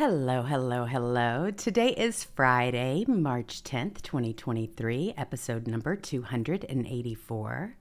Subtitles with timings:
[0.00, 1.50] Hello, hello, hello.
[1.50, 7.76] Today is Friday, March 10th, 2023, episode number 284.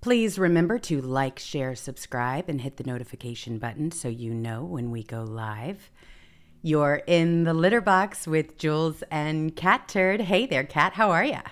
[0.00, 4.90] Please remember to like, share, subscribe, and hit the notification button so you know when
[4.90, 5.90] we go live.
[6.62, 10.22] You're in the litter box with Jewels and Catturd.
[10.22, 10.94] Hey there, Cat.
[10.94, 11.42] How are ya?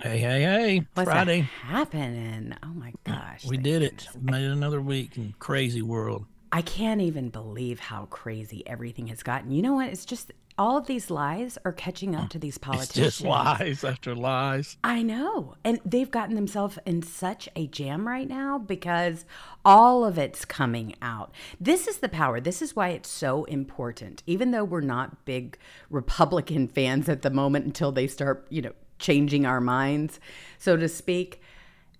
[0.00, 0.86] Hey, hey, hey.
[0.94, 1.40] What's Friday.
[1.40, 2.54] happening?
[2.62, 3.44] Oh my gosh.
[3.44, 4.08] We did it.
[4.14, 6.24] We made it another week in crazy world.
[6.56, 9.50] I can't even believe how crazy everything has gotten.
[9.50, 9.90] You know what?
[9.90, 12.94] It's just all of these lies are catching up to these It's politicians.
[13.18, 14.78] just lies after lies.
[14.82, 15.56] I know.
[15.64, 19.26] And they've gotten themselves in such a jam right now because
[19.66, 21.30] all of it's coming out.
[21.60, 22.40] This is the power.
[22.40, 24.22] This is why it's so important.
[24.26, 25.58] Even though we're not big
[25.90, 30.18] Republican fans at the moment until they start, you know, changing our minds,
[30.56, 31.42] so to speak.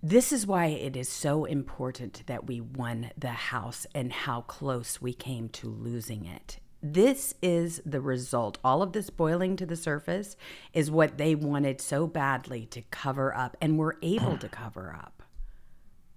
[0.01, 5.01] This is why it is so important that we won the House and how close
[5.01, 6.59] we came to losing it.
[6.83, 8.59] This is the result.
[8.63, 10.37] All of this boiling to the surface
[10.73, 15.23] is what they wanted so badly to cover up and were able to cover up.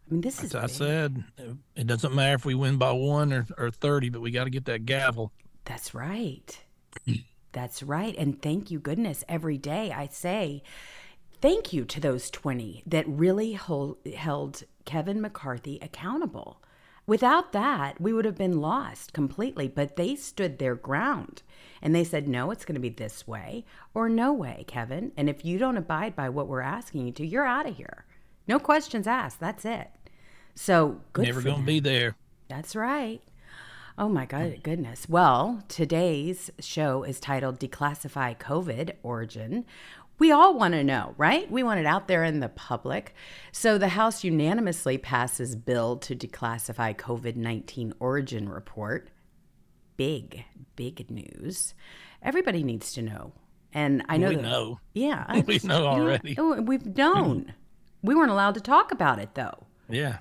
[0.06, 0.54] I mean, this is.
[0.54, 0.70] As I big.
[0.70, 1.24] said,
[1.74, 4.50] it doesn't matter if we win by one or, or 30, but we got to
[4.50, 5.32] get that gavel.
[5.64, 6.60] That's right.
[7.52, 8.14] That's right.
[8.19, 10.62] And thank you, goodness, every day I say
[11.40, 16.62] thank you to those 20 that really hold, held Kevin McCarthy accountable.
[17.06, 21.42] Without that, we would have been lost completely, but they stood their ground
[21.82, 23.64] and they said, no, it's going to be this way
[23.94, 25.12] or no way, Kevin.
[25.16, 28.04] And if you don't abide by what we're asking you to, you're out of here.
[28.46, 29.40] No questions asked.
[29.40, 29.90] That's it.
[30.54, 31.26] So good.
[31.26, 32.16] Never going to be there.
[32.48, 33.22] That's right.
[33.98, 35.08] Oh my God, goodness.
[35.08, 39.66] Well, today's show is titled Declassify COVID Origin.
[40.20, 41.50] We all want to know, right?
[41.50, 43.14] We want it out there in the public.
[43.53, 49.08] So the House unanimously passes bill to declassify COVID 19 origin report.
[49.97, 50.44] Big,
[50.76, 51.75] big news.
[52.22, 53.32] Everybody needs to know.
[53.72, 54.81] And I know we that, know.
[54.94, 55.25] Yeah.
[55.28, 56.37] I We know already.
[56.38, 57.41] oh, we've known.
[57.41, 57.50] Mm-hmm.
[58.06, 59.66] we weren't allowed to talk about it, though.
[59.88, 60.19] Yeah.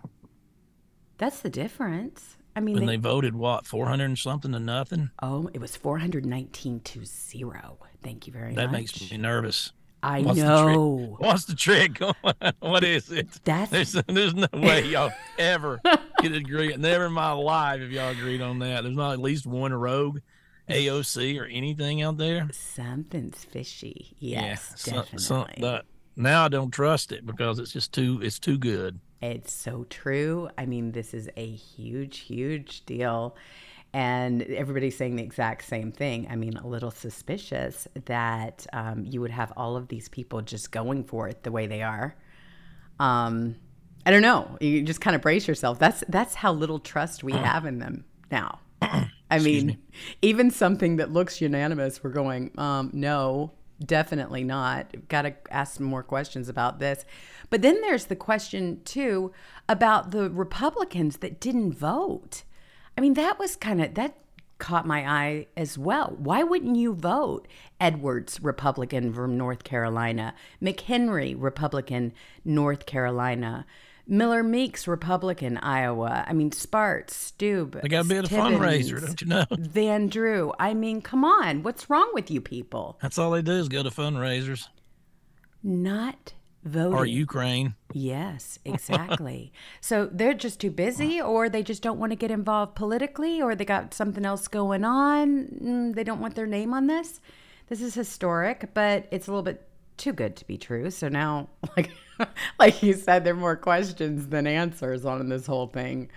[1.17, 2.37] That's the difference.
[2.55, 5.09] I mean, And they- they voted, what, 400 and something to nothing?
[5.21, 7.77] Oh, it was 419 to 0.
[8.01, 8.71] Thank you very That much.
[8.71, 9.71] That makes me nervous.
[10.01, 10.97] I What's know.
[11.19, 11.25] The?
[11.25, 11.99] What's the trick?
[12.59, 13.27] what is it?
[13.43, 15.81] That's There's, there's no way y'all ever
[16.19, 16.75] could agree.
[16.75, 18.83] Never in my life have y'all agreed on that.
[18.83, 20.19] There's not at least one rogue
[20.69, 22.47] AOC or anything out there.
[22.51, 24.15] something's fishy.
[24.19, 25.19] Yes, so- definitely.
[25.19, 25.85] so that-
[26.15, 28.99] now I don't trust it because it's just too it's too good.
[29.21, 30.49] It's so true.
[30.57, 33.35] I mean, this is a huge, huge deal.
[33.91, 36.27] And everybody's saying the exact same thing.
[36.29, 40.71] I mean, a little suspicious that um, you would have all of these people just
[40.71, 42.15] going for it the way they are.
[42.99, 43.55] Um,
[44.05, 44.57] I don't know.
[44.61, 45.79] You just kind of brace yourself.
[45.79, 48.59] That's that's how little trust we have in them now.
[49.31, 49.77] I mean,
[50.21, 53.51] even something that looks unanimous, we're going, um, no,
[53.83, 55.07] definitely not.
[55.07, 57.05] Got to ask some more questions about this.
[57.49, 59.31] But then there's the question, too,
[59.67, 62.43] about the Republicans that didn't vote.
[62.99, 64.17] I mean, that was kind of, that
[64.57, 66.17] caught my eye as well.
[66.17, 67.47] Why wouldn't you vote?
[67.79, 72.11] Edwards, Republican from North Carolina, McHenry, Republican,
[72.43, 73.65] North Carolina.
[74.05, 76.25] Miller Meeks, Republican, Iowa.
[76.27, 77.81] I mean, Spartz, Steube.
[77.81, 79.45] They got to be at a Timmons, fundraiser, don't you know?
[79.51, 80.51] Van Drew.
[80.59, 81.63] I mean, come on.
[81.63, 82.99] What's wrong with you people?
[83.01, 84.67] That's all they do is go to fundraisers
[85.63, 86.33] Not
[86.63, 86.93] voting.
[86.97, 87.75] or Ukraine.
[87.93, 89.51] Yes, exactly.
[89.81, 93.55] so they're just too busy, or they just don't want to get involved politically, or
[93.55, 95.45] they got something else going on.
[95.61, 97.19] Mm, They don't want their name on this.
[97.67, 99.67] This is historic, but it's a little bit
[99.97, 100.89] too good to be true.
[100.89, 101.91] So now, like,
[102.59, 106.09] like you said, there are more questions than answers on this whole thing.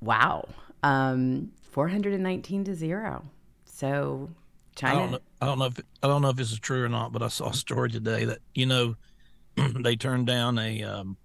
[0.00, 0.48] Wow,
[0.82, 3.24] um, four hundred and nineteen to zero.
[3.64, 4.30] So
[4.82, 5.18] I don't know.
[5.40, 7.28] I don't know if I don't know if this is true or not, but I
[7.28, 8.96] saw a story today that you know
[9.80, 11.16] they turned down a, um,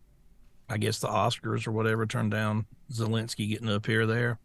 [0.70, 4.40] I guess the Oscars or whatever turned down Zelensky getting up here there.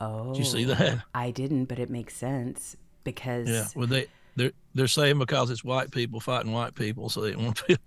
[0.00, 1.02] Oh, Did you see that?
[1.14, 3.66] I didn't, but it makes sense because Yeah.
[3.76, 4.06] Well, they
[4.36, 7.78] they're they're saying because it's white people fighting white people, so they want to.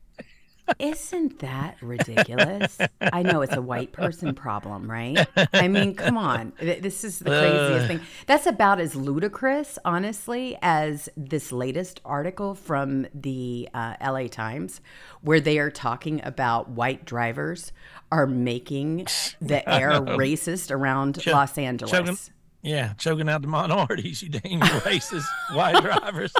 [0.79, 2.77] Isn't that ridiculous?
[3.01, 5.27] I know it's a white person problem, right?
[5.53, 6.53] I mean, come on.
[6.59, 7.99] This is the craziest thing.
[8.27, 14.81] That's about as ludicrous, honestly, as this latest article from the uh, LA Times,
[15.21, 17.71] where they are talking about white drivers
[18.11, 19.07] are making
[19.41, 21.91] the air racist around Los Angeles.
[21.91, 22.17] choking-
[22.63, 26.33] Yeah, choking out the minorities, you damn racist white drivers.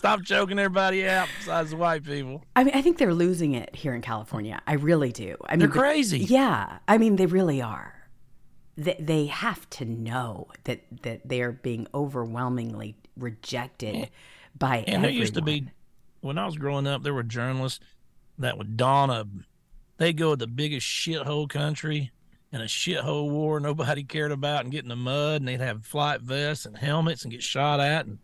[0.00, 2.42] Stop choking everybody out besides the white people.
[2.56, 4.58] I mean, I think they're losing it here in California.
[4.66, 5.36] I really do.
[5.44, 6.20] I mean, They're but- crazy.
[6.20, 8.08] Yeah, I mean, they really are.
[8.78, 14.08] they, they have to know that that they are being overwhelmingly rejected
[14.58, 15.02] by And everyone.
[15.02, 15.66] there used to be,
[16.22, 17.80] when I was growing up, there were journalists
[18.38, 19.26] that would don a,
[19.98, 22.10] they go to the biggest shithole country
[22.52, 25.84] in a shithole war nobody cared about and get in the mud and they'd have
[25.84, 28.18] flight vests and helmets and get shot at and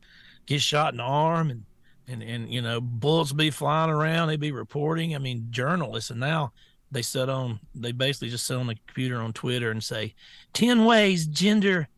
[0.46, 1.64] get shot in the arm and,
[2.08, 4.28] and, and, you know, bullets be flying around.
[4.28, 5.14] They'd be reporting.
[5.14, 6.10] I mean, journalists.
[6.10, 6.52] And now
[6.90, 10.14] they sit on, they basically just sit on the computer on Twitter and say,
[10.52, 11.88] 10 ways gender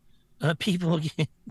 [0.41, 0.99] uh, people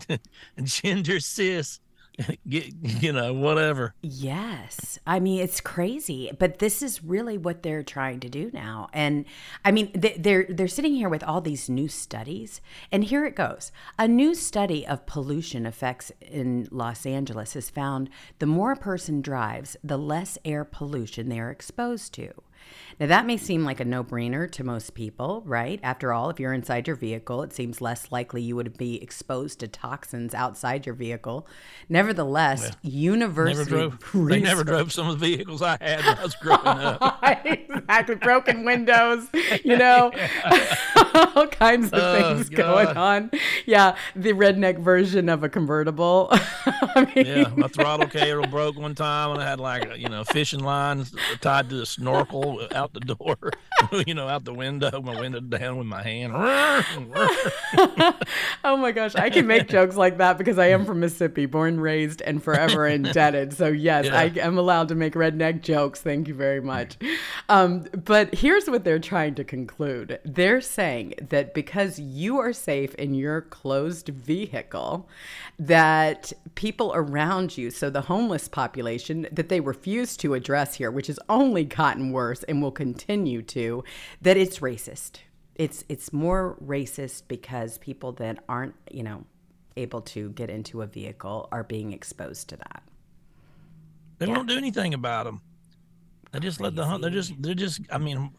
[0.63, 1.79] gender cis
[2.45, 4.99] you know whatever Yes.
[5.07, 8.89] I mean, it's crazy, but this is really what they're trying to do now.
[8.93, 9.25] And
[9.63, 12.61] I mean, they- they're they're sitting here with all these new studies,
[12.91, 13.71] and here it goes.
[13.97, 19.21] A new study of pollution effects in Los Angeles has found the more a person
[19.21, 22.31] drives, the less air pollution they are exposed to.
[22.99, 25.79] Now, that may seem like a no brainer to most people, right?
[25.81, 29.59] After all, if you're inside your vehicle, it seems less likely you would be exposed
[29.61, 31.47] to toxins outside your vehicle.
[31.87, 36.23] Nevertheless, never university drove they never drove some of the vehicles i had when i
[36.23, 37.23] was growing up.
[37.89, 39.27] Exactly broken windows
[39.63, 40.11] you know
[41.35, 43.31] all kinds of Oh, things going on.
[43.65, 46.27] Yeah the redneck version of a convertible.
[46.31, 50.23] I mean, yeah my throttle cable broke one time and i had like you know
[50.23, 53.37] fishing lines tied to a snorkel out the door
[54.07, 56.33] you know out the window my window down with my hand.
[58.63, 61.79] Oh my gosh i can make jokes like that because i am from mississippi born
[61.79, 63.53] raised and forever indebted.
[63.53, 64.19] So yes Yeah.
[64.19, 66.01] i am allowed to make redneck jokes.
[66.01, 66.97] Thank you very much.
[67.47, 70.19] Um, but here's what they're trying to conclude.
[70.23, 75.07] They're saying that because you are safe in your closed vehicle
[75.57, 81.07] that people around you so the homeless population that they refuse to address here which
[81.07, 83.83] has only gotten worse and will continue to
[84.21, 85.17] that it's racist.
[85.55, 89.25] It's it's more racist because people that aren't you know
[89.77, 92.83] able to get into a vehicle are being exposed to that.
[94.17, 95.41] They won't do anything about them
[96.31, 98.31] they just let the hunt they're just they're just i mean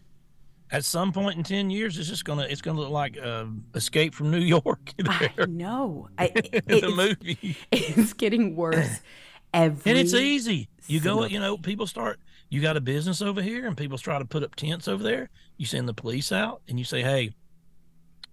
[0.71, 4.15] at some point in 10 years it's just gonna it's gonna look like uh, escape
[4.15, 6.09] from new york i know.
[6.19, 7.57] I, it- the it's, movie.
[7.73, 9.01] it's getting worse
[9.53, 10.69] every and it's easy.
[10.87, 12.19] You go, you know, people start.
[12.51, 15.31] You got a business over here, and people try to put up tents over there.
[15.57, 17.31] You send the police out, and you say, "Hey,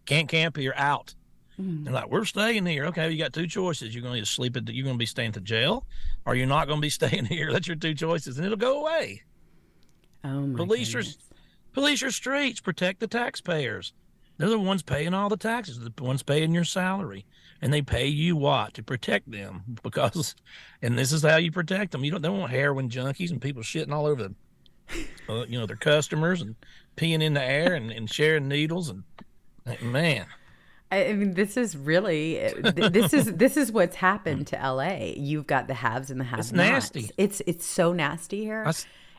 [0.05, 0.73] can't camp here.
[0.75, 1.13] Out."
[1.59, 1.85] Mm.
[1.85, 3.93] They're like, "We're staying here." Okay, you got two choices.
[3.93, 4.65] You're going to sleep at.
[4.65, 5.85] The, you're going to be staying at the jail,
[6.25, 7.51] or you're not going to be staying here.
[7.53, 9.21] That's your two choices, and it'll go away.
[10.23, 11.17] oh my Police are goodness.
[11.73, 12.59] police are streets.
[12.59, 13.93] Protect the taxpayers.
[14.37, 15.79] They're the ones paying all the taxes.
[15.79, 17.25] The ones paying your salary,
[17.61, 20.35] and they pay you what to protect them because,
[20.81, 22.03] and this is how you protect them.
[22.03, 22.21] You don't.
[22.21, 24.35] They don't want heroin junkies and people shitting all over them.
[25.27, 26.55] Uh, you know their customers and
[26.95, 29.03] peeing in the air and, and sharing needles and
[29.65, 30.25] like, man.
[30.89, 35.11] I mean, this is really this is this is what's happened to LA.
[35.15, 36.47] You've got the haves and the have-nots.
[36.47, 37.09] It's nasty.
[37.17, 38.63] It's it's so nasty here.
[38.65, 38.71] I,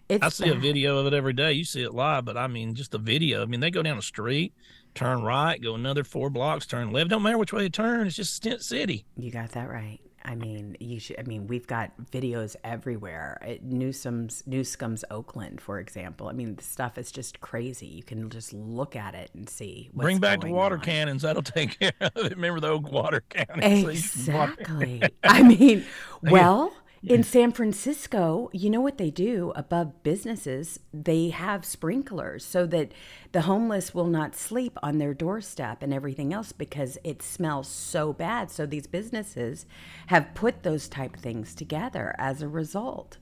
[0.09, 1.53] it's I see a video of it every day.
[1.53, 3.43] You see it live, but I mean, just the video.
[3.43, 4.55] I mean, they go down the street,
[4.95, 7.11] turn right, go another four blocks, turn left.
[7.11, 8.07] Don't matter which way you turn.
[8.07, 9.05] It's just Stent City.
[9.17, 9.99] You got that right.
[10.25, 11.19] I mean, you should.
[11.19, 13.39] I mean, we've got videos everywhere.
[13.41, 16.29] At Newsom's Newsom's Oakland, for example.
[16.29, 17.87] I mean, the stuff is just crazy.
[17.87, 19.89] You can just look at it and see.
[19.93, 20.83] What's Bring back the water on.
[20.83, 21.23] cannons.
[21.23, 22.33] That'll take care of it.
[22.35, 23.85] Remember the old water cannons?
[24.29, 25.03] Water- Exactly.
[25.25, 25.85] I mean,
[26.23, 30.81] well, in San Francisco, you know what they do above businesses?
[30.93, 32.93] They have sprinklers so that
[33.33, 38.13] the homeless will not sleep on their doorstep and everything else because it smells so
[38.13, 38.51] bad.
[38.51, 39.65] So these businesses
[40.09, 43.19] have put those type things together as a result.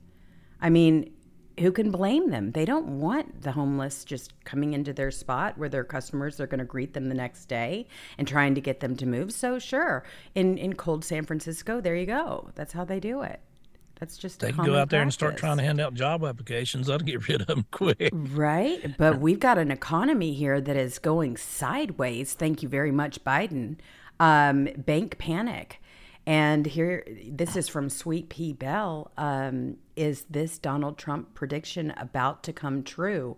[0.60, 1.12] I mean,
[1.58, 2.52] who can blame them?
[2.52, 6.58] They don't want the homeless just coming into their spot where their customers are going
[6.58, 9.32] to greet them the next day and trying to get them to move.
[9.32, 10.04] So sure,
[10.34, 12.50] in in cold San Francisco, there you go.
[12.54, 13.40] That's how they do it.
[13.98, 16.24] That's just a They can go out there and start trying to hand out job
[16.24, 16.86] applications.
[16.88, 18.10] That'll get rid of them quick.
[18.12, 18.96] Right.
[18.98, 22.34] But we've got an economy here that is going sideways.
[22.34, 23.76] Thank you very much, Biden.
[24.20, 25.80] Um, bank panic.
[26.26, 29.12] And here, this is from Sweet Pea Bell.
[29.16, 33.36] Um, is this Donald Trump prediction about to come true?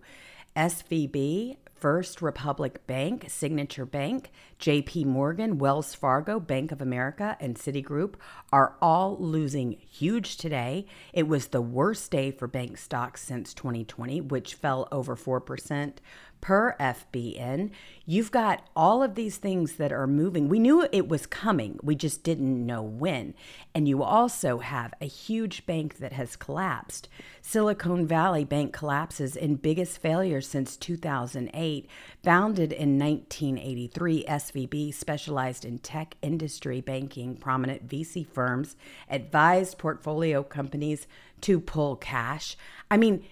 [0.55, 8.15] SVB, First Republic Bank, Signature Bank, JP Morgan, Wells Fargo, Bank of America, and Citigroup
[8.51, 10.85] are all losing huge today.
[11.13, 15.93] It was the worst day for bank stocks since 2020, which fell over 4%.
[16.41, 17.71] Per FBN.
[18.05, 20.49] You've got all of these things that are moving.
[20.49, 23.33] We knew it was coming, we just didn't know when.
[23.75, 27.07] And you also have a huge bank that has collapsed.
[27.41, 31.87] Silicon Valley Bank collapses in biggest failure since 2008.
[32.23, 37.35] Founded in 1983, SVB specialized in tech industry banking.
[37.35, 38.75] Prominent VC firms
[39.09, 41.07] advised portfolio companies
[41.41, 42.57] to pull cash.
[42.91, 43.23] I mean,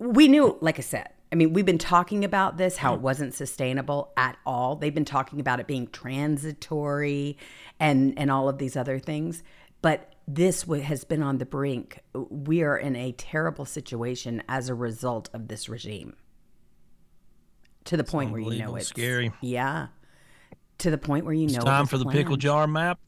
[0.00, 3.34] we knew, like I said, I mean, we've been talking about this, how it wasn't
[3.34, 4.76] sustainable at all.
[4.76, 7.36] They've been talking about it being transitory
[7.80, 9.42] and, and all of these other things.
[9.82, 12.00] But this has been on the brink.
[12.14, 16.16] We are in a terrible situation as a result of this regime.
[17.86, 19.32] To the point where you know it's scary.
[19.40, 19.88] Yeah.
[20.78, 22.98] To the point where you know it's know time for the pickle jar map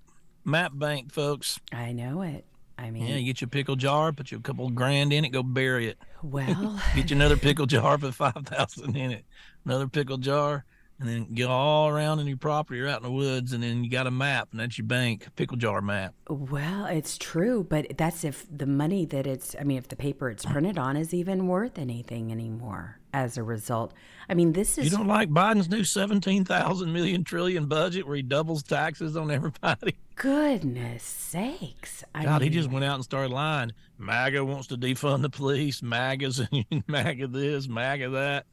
[0.44, 1.58] map bank, folks.
[1.72, 2.44] I know it.
[2.78, 5.30] I mean, yeah, you get your pickle jar, put you a couple grand in it,
[5.30, 5.98] go bury it.
[6.22, 9.24] Well, get you another pickle jar, put five thousand in it,
[9.64, 10.64] another pickle jar,
[11.00, 13.82] and then get all around in your property or out in the woods, and then
[13.82, 16.14] you got a map, and that's your bank pickle jar map.
[16.28, 20.30] Well, it's true, but that's if the money that it's, I mean, if the paper
[20.30, 23.92] it's printed on is even worth anything anymore as a result.
[24.28, 24.84] I mean, this is.
[24.84, 29.96] You don't like Biden's new 17,000 million trillion budget where he doubles taxes on everybody?
[30.18, 32.02] Goodness sakes.
[32.12, 33.70] I God, mean, he just went out and started lying.
[33.98, 35.80] MAGA wants to defund the police.
[35.80, 36.42] MAGA's
[36.88, 38.46] MAGA this, MAGA that.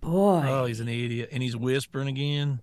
[0.00, 0.44] Boy.
[0.46, 1.30] Oh, he's an idiot.
[1.32, 2.60] And he's whispering again.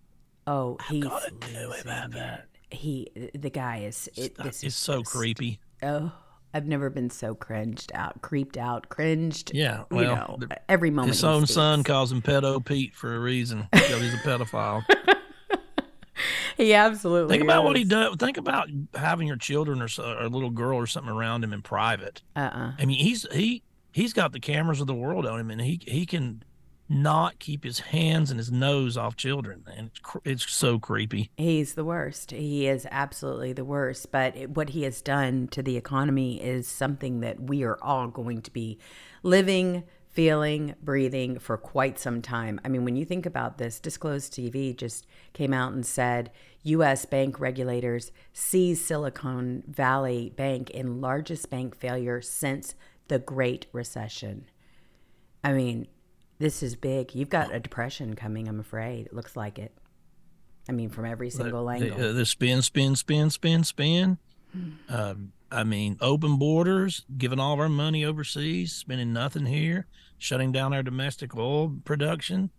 [0.47, 2.47] Oh, he's got to do about that.
[2.71, 4.09] He, the guy is.
[4.15, 5.59] It, this is so just, creepy.
[5.83, 6.13] Oh,
[6.53, 9.51] I've never been so cringed out, creeped out, cringed.
[9.53, 11.13] Yeah, well, you know, every moment.
[11.13, 14.83] His own son calls him pedo Pete for a reason he's a pedophile.
[16.63, 17.33] he absolutely.
[17.33, 17.45] Think is.
[17.45, 18.15] about what he does.
[18.17, 21.61] Think about having your children or, or, a little girl or something around him in
[21.61, 22.21] private.
[22.35, 22.39] Uh.
[22.39, 22.71] Uh-uh.
[22.79, 25.79] I mean, he's he he's got the cameras of the world on him, and he
[25.85, 26.43] he can
[26.89, 31.73] not keep his hands and his nose off children and it's, it's so creepy he's
[31.73, 36.41] the worst he is absolutely the worst but what he has done to the economy
[36.41, 38.77] is something that we are all going to be
[39.21, 39.83] living
[40.17, 44.75] feeling breathing for quite some time i mean when you think about this disclosed tv
[44.75, 46.31] just came out and said
[46.65, 52.73] us bank regulators seize silicon valley bank in largest bank failure since
[53.09, 54.49] the great recession
[55.43, 55.87] i mean
[56.39, 57.15] this is big.
[57.15, 59.07] You've got a depression coming, I'm afraid.
[59.07, 59.73] It looks like it.
[60.69, 61.97] I mean, from every single the, angle.
[61.97, 64.17] The, uh, the, spin, spin, spin, spin, spin.
[64.89, 65.15] Uh,
[65.51, 70.73] I mean, open borders, giving all of our money overseas, spending nothing here, shutting down
[70.73, 72.49] our domestic oil production,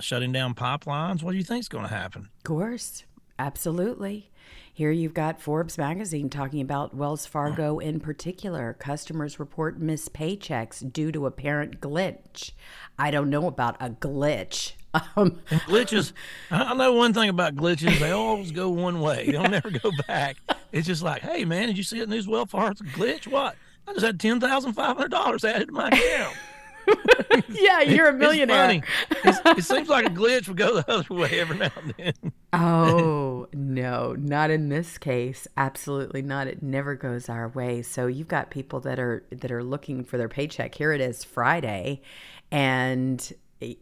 [0.00, 1.22] shutting down pipelines.
[1.22, 2.28] What do you think is going to happen?
[2.38, 3.04] Of course.
[3.38, 4.30] Absolutely.
[4.72, 8.74] Here you've got Forbes magazine talking about Wells Fargo in particular.
[8.74, 12.50] Customers report missed paychecks due to apparent glitch.
[12.98, 14.72] I don't know about a glitch.
[15.16, 16.12] Um, glitches.
[16.52, 17.98] I know one thing about glitches.
[17.98, 19.28] They always go one way.
[19.28, 20.36] They'll never go back.
[20.70, 22.28] It's just like, hey man, did you see it in news?
[22.28, 23.26] Wells Fargo glitch?
[23.26, 23.56] What?
[23.88, 26.36] I just had ten thousand five hundred dollars added to my account.
[27.48, 28.82] yeah, you're a millionaire.
[29.24, 32.32] It's it seems like a glitch would go the other way every now and then.
[32.52, 35.46] oh no, not in this case.
[35.56, 36.46] Absolutely not.
[36.46, 37.82] It never goes our way.
[37.82, 40.74] So you've got people that are that are looking for their paycheck.
[40.74, 42.02] Here it is, Friday,
[42.50, 43.32] and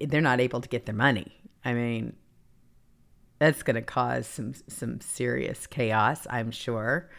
[0.00, 1.32] they're not able to get their money.
[1.64, 2.14] I mean,
[3.38, 7.10] that's going to cause some some serious chaos, I'm sure.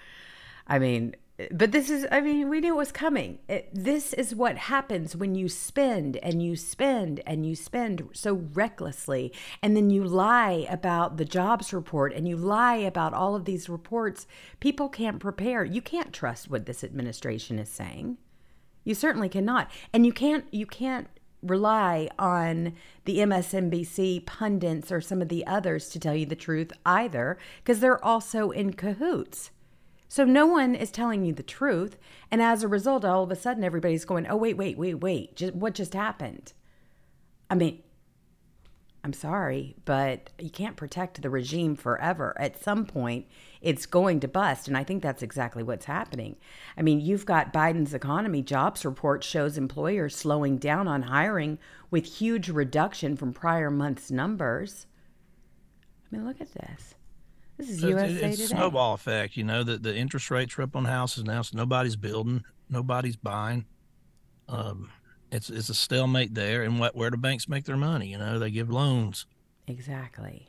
[0.68, 1.16] I mean,
[1.52, 3.40] but this is i mean we knew it was coming.
[3.48, 8.36] It, this is what happens when you spend and you spend and you spend so
[8.54, 13.46] recklessly and then you lie about the jobs report and you lie about all of
[13.46, 14.28] these reports.
[14.60, 15.66] People can't prepare.
[15.66, 18.18] You can't trust what this administration is saying.
[18.84, 19.72] You certainly cannot.
[19.92, 21.08] And you can't you can't
[21.42, 22.74] rely on
[23.06, 27.80] the MSNBC pundits or some of the others to tell you the truth either because
[27.80, 29.52] they're also in cahoots
[30.14, 31.98] so no one is telling you the truth.
[32.30, 35.36] And as a result, all of a sudden, everybody's going, oh, wait, wait, wait, wait.
[35.36, 36.54] Just, what just happened?
[37.50, 37.82] I mean,
[39.04, 42.38] I'm sorry, but you can't protect the regime forever.
[42.40, 43.26] At some point,
[43.60, 44.68] it's going to bust.
[44.68, 46.36] And I think that's exactly what's happening.
[46.78, 51.58] I mean, you've got Biden's economy jobs report shows employers slowing down on hiring
[51.90, 54.86] with huge reduction from prior month's numbers.
[56.06, 56.94] I mean, look at this.
[57.58, 58.56] This is USA it's, it's Today.
[58.56, 59.38] snowball effect.
[59.38, 63.16] You know that the interest rates are up on houses now, so nobody's building, nobody's
[63.16, 63.66] buying.
[64.50, 64.90] Um,
[65.32, 66.64] it's it's a stalemate there.
[66.64, 68.08] And what where do banks make their money?
[68.08, 69.26] You know, they give loans.
[69.68, 70.48] Exactly.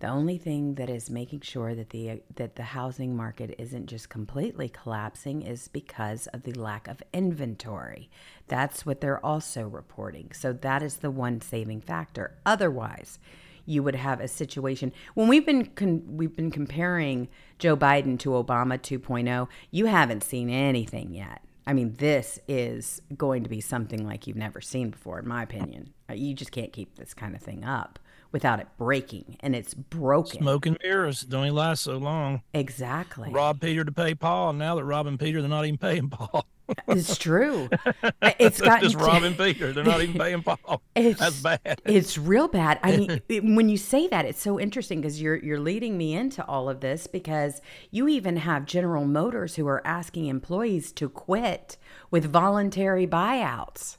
[0.00, 4.08] The only thing that is making sure that the that the housing market isn't just
[4.08, 8.10] completely collapsing is because of the lack of inventory.
[8.48, 10.32] That's what they're also reporting.
[10.32, 12.36] So that is the one saving factor.
[12.44, 13.18] Otherwise,
[13.66, 17.28] you would have a situation when we've been con- we've been comparing
[17.58, 19.48] Joe Biden to Obama 2.0.
[19.70, 21.42] You haven't seen anything yet.
[21.66, 25.42] I mean, this is going to be something like you've never seen before, in my
[25.42, 25.94] opinion.
[26.10, 27.98] Uh, You just can't keep this kind of thing up
[28.34, 30.40] without it breaking, and it's broken.
[30.40, 32.42] Smoke and mirrors don't only last so long.
[32.52, 33.30] Exactly.
[33.30, 34.50] Rob Peter to pay Paul.
[34.50, 36.44] and Now that robbing Peter, they're not even paying Paul.
[36.88, 37.68] It's true.
[38.40, 39.72] It's gotten just robbing Peter.
[39.72, 40.80] They're not even paying Paul.
[40.96, 41.60] It's, That's bad.
[41.84, 42.80] It's real bad.
[42.82, 46.14] I mean, it- when you say that, it's so interesting because you're you're leading me
[46.14, 47.60] into all of this because
[47.90, 51.76] you even have General Motors who are asking employees to quit
[52.10, 53.98] with voluntary buyouts.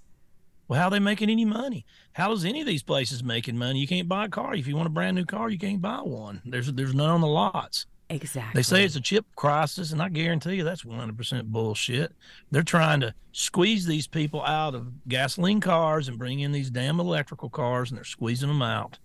[0.68, 1.86] Well, how are they making any money?
[2.14, 3.80] How is any of these places making money?
[3.80, 4.56] You can't buy a car.
[4.56, 6.42] If you want a brand new car, you can't buy one.
[6.46, 7.86] There's there's none on the lots.
[8.10, 8.60] Exactly.
[8.60, 12.14] They say it's a chip crisis, and I guarantee you that's 100% bullshit.
[12.52, 17.00] They're trying to squeeze these people out of gasoline cars and bring in these damn
[17.00, 19.00] electrical cars, and they're squeezing them out.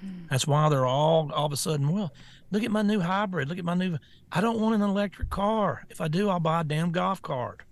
[0.00, 0.26] Hmm.
[0.28, 2.12] That's why they're all all of a sudden, well,
[2.50, 3.48] look at my new hybrid.
[3.48, 3.98] Look at my new.
[4.32, 5.84] I don't want an electric car.
[5.88, 7.62] If I do, I'll buy a damn golf cart.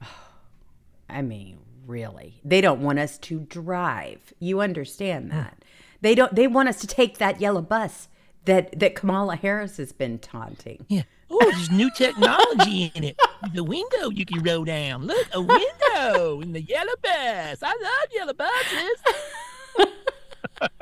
[1.10, 2.40] I mean, really.
[2.44, 4.32] They don't want us to drive.
[4.38, 5.38] You understand Hmm.
[5.38, 5.64] that.
[6.00, 8.08] They don't they want us to take that yellow bus
[8.44, 10.84] that that Kamala Harris has been taunting.
[10.88, 11.02] Yeah.
[11.30, 13.16] Oh, there's new technology in it.
[13.54, 15.06] The window you can roll down.
[15.06, 17.58] Look, a window in the yellow bus.
[17.62, 19.90] I love yellow buses.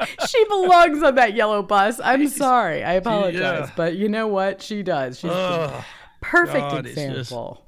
[0.28, 2.00] she belongs on that yellow bus.
[2.02, 2.82] I'm sorry.
[2.82, 3.68] I apologize.
[3.68, 3.70] Yeah.
[3.76, 4.60] But you know what?
[4.62, 5.18] She does.
[5.20, 5.84] She's Ugh.
[6.20, 7.64] perfect God, it's just- example.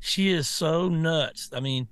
[0.00, 1.50] she is so nuts.
[1.54, 1.88] I mean,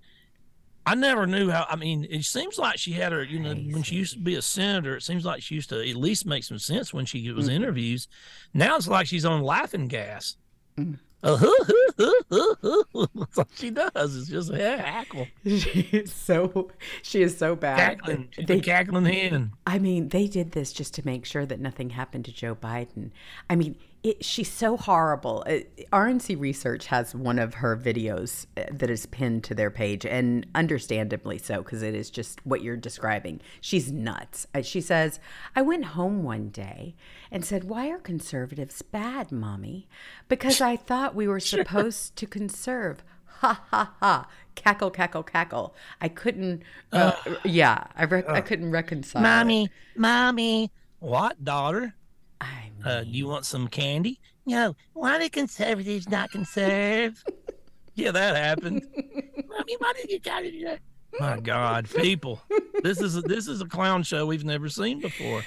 [0.86, 1.66] I never knew how.
[1.68, 4.34] I mean, it seems like she had her, you know, when she used to be
[4.34, 7.30] a senator, it seems like she used to at least make some sense when she
[7.32, 7.56] was Mm-hmm.
[7.56, 8.06] interviews.
[8.52, 10.36] Now it's like she's on laughing gas.
[10.78, 10.98] Mm.
[11.22, 11.38] Uh,
[12.28, 14.16] That's all she does.
[14.16, 16.70] It's just hackle, She is so
[17.02, 17.78] she is so bad.
[18.00, 18.28] cackling.
[18.32, 19.52] She's They cackling hen.
[19.66, 23.10] I mean, they did this just to make sure that nothing happened to Joe Biden.
[23.48, 25.42] I mean, it, she's so horrible.
[25.46, 25.60] Uh,
[25.92, 30.46] RNC Research has one of her videos uh, that is pinned to their page, and
[30.54, 33.40] understandably so, because it is just what you're describing.
[33.62, 34.46] She's nuts.
[34.54, 35.18] Uh, She says,
[35.56, 36.94] I went home one day
[37.30, 39.88] and said, Why are conservatives bad, mommy?
[40.28, 43.02] Because I thought we were supposed to conserve.
[43.40, 44.28] Ha ha ha.
[44.54, 45.74] Cackle, cackle, cackle.
[46.00, 46.62] I couldn't,
[46.92, 47.12] uh,
[47.44, 49.20] yeah, I, rec- I couldn't reconcile.
[49.20, 49.24] it.
[49.24, 50.70] Mommy, mommy.
[51.00, 51.94] What, daughter?
[52.44, 54.20] I mean, Uh, do you want some candy?
[54.46, 54.76] No.
[54.92, 57.22] Why do conservatives not conserve?
[57.94, 58.82] yeah, that happened.
[59.48, 60.80] Mommy, why did you try to do that?
[61.20, 62.42] My God, people,
[62.82, 65.42] this is a, this is a clown show we've never seen before.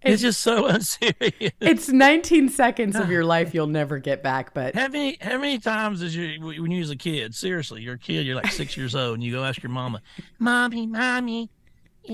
[0.00, 1.52] It's just so unserious.
[1.60, 5.58] it's 19 seconds of your life you'll never get back, but How many how many
[5.58, 7.34] times is you when you was a kid?
[7.34, 8.24] Seriously, you're a kid.
[8.24, 10.00] You're like six years old, and you go ask your mama,
[10.38, 11.50] "Mommy, mommy,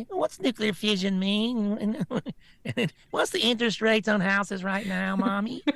[0.08, 2.04] what's nuclear fusion mean?
[2.76, 5.62] And what's the interest rates on houses right now, mommy?"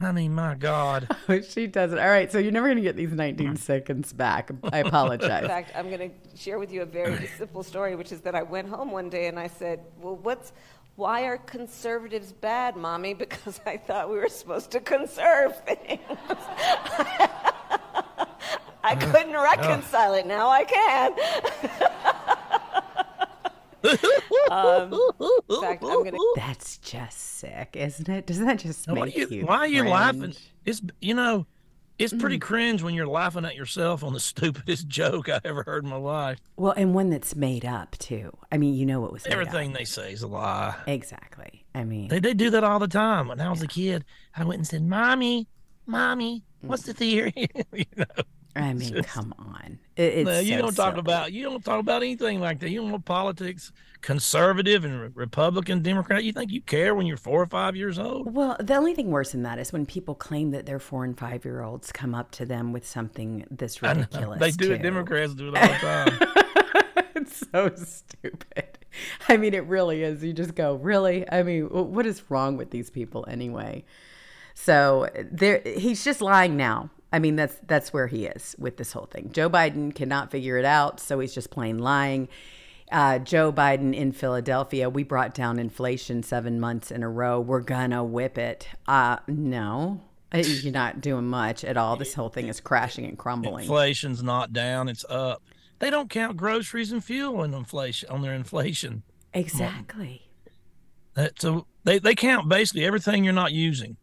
[0.00, 1.08] I mean, my God.
[1.28, 1.98] Oh, she doesn't.
[1.98, 3.56] All right, so you're never going to get these 19 mm-hmm.
[3.56, 4.50] seconds back.
[4.72, 5.42] I apologize.
[5.42, 8.34] In fact, I'm going to share with you a very simple story, which is that
[8.34, 10.52] I went home one day and I said, "Well, what's
[10.96, 13.14] why are conservatives bad, mommy?
[13.14, 16.00] Because I thought we were supposed to conserve things."
[18.84, 20.26] I couldn't reconcile it.
[20.26, 22.35] Now I can.
[24.50, 24.92] Um,
[25.50, 28.26] in fact, I'm going to That's just sick, isn't it?
[28.26, 30.20] Doesn't that just Why are make you, you, why are you laughing?
[30.20, 30.38] cringe?
[30.64, 31.46] It's you know,
[31.98, 32.20] it's Mm.
[32.20, 35.90] pretty cringe when you're laughing at yourself on the stupidest joke I ever heard in
[35.90, 36.38] my life.
[36.56, 38.36] Well, and one that's made up too.
[38.52, 39.78] I mean, you know what was made Everything Up.
[39.78, 40.74] they say is a lie.
[40.86, 41.64] Exactly.
[41.74, 43.28] I mean, They they do that all the time.
[43.28, 44.04] When I was a kid,
[44.36, 45.48] I went and said, "Mommy,
[45.86, 47.32] mommy, what's the theory?"
[47.72, 48.04] you know,
[48.54, 49.78] I mean, come on.
[49.96, 51.00] It, no, you so don't talk silly.
[51.00, 52.68] about you don't talk about anything like that.
[52.68, 56.22] You don't know politics, conservative and re- Republican, Democrat.
[56.22, 58.34] You think you care when you're four or five years old?
[58.34, 61.18] Well, the only thing worse than that is when people claim that their four and
[61.18, 64.38] five year olds come up to them with something this ridiculous.
[64.38, 64.82] They do it.
[64.82, 67.04] Democrats do it all the time.
[67.16, 68.78] it's so stupid.
[69.30, 70.22] I mean, it really is.
[70.22, 71.24] You just go, really?
[71.32, 73.84] I mean, what is wrong with these people anyway?
[74.54, 76.90] So there, he's just lying now.
[77.12, 79.30] I mean, that's that's where he is with this whole thing.
[79.32, 82.28] Joe Biden cannot figure it out, so he's just plain lying.
[82.92, 87.40] Uh, Joe Biden in Philadelphia, we brought down inflation seven months in a row.
[87.40, 88.68] We're gonna whip it.
[88.86, 90.00] Uh, no,
[90.32, 91.96] Uh, you're not doing much at all.
[91.96, 93.62] This whole thing is crashing and crumbling.
[93.64, 95.42] Inflation's not down; it's up.
[95.78, 99.02] They don't count groceries and fuel in inflation on their inflation.
[99.34, 100.22] Exactly.
[101.14, 103.96] That, so they they count basically everything you're not using,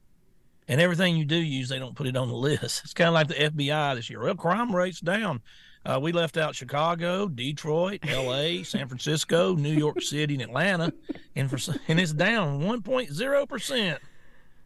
[0.68, 2.64] and everything you do use, they don't put it on the list.
[2.84, 4.22] It's kind of like the FBI this year.
[4.22, 5.42] Well, crime rates down.
[5.86, 10.94] Uh, we left out Chicago, Detroit, L.A., San Francisco, New York City, and Atlanta,
[11.36, 14.00] and for and it's down 1.0 percent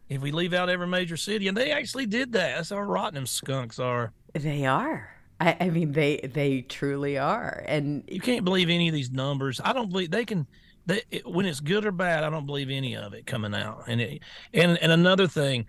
[0.08, 1.48] if we leave out every major city.
[1.48, 2.56] And they actually did that.
[2.56, 4.12] That's how rotten them skunks are.
[4.32, 5.10] They are.
[5.40, 9.60] I, I mean, they they truly are, and You can't believe any of these numbers.
[9.64, 10.46] I don't believe they can.
[10.86, 13.84] They, it, when it's good or bad, I don't believe any of it coming out.
[13.86, 15.66] And it, and and another thing,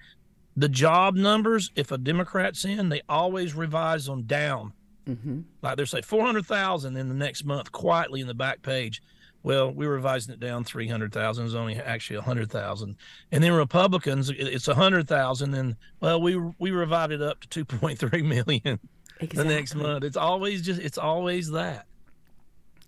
[0.59, 1.71] the job numbers.
[1.75, 4.73] If a Democrat's in, they always revise them down.
[5.07, 5.45] mhm.
[5.61, 9.01] Like they say four hundred thousand in the next month, quietly in the back page.
[9.41, 11.45] Well, we're revising it down three hundred thousand.
[11.45, 12.97] It's only actually hundred thousand.
[13.31, 15.53] And then Republicans, it's hundred thousand.
[15.53, 18.79] And well, we we revived it up to two point three million
[19.33, 20.03] the next month.
[20.03, 21.85] It's always just it's always that.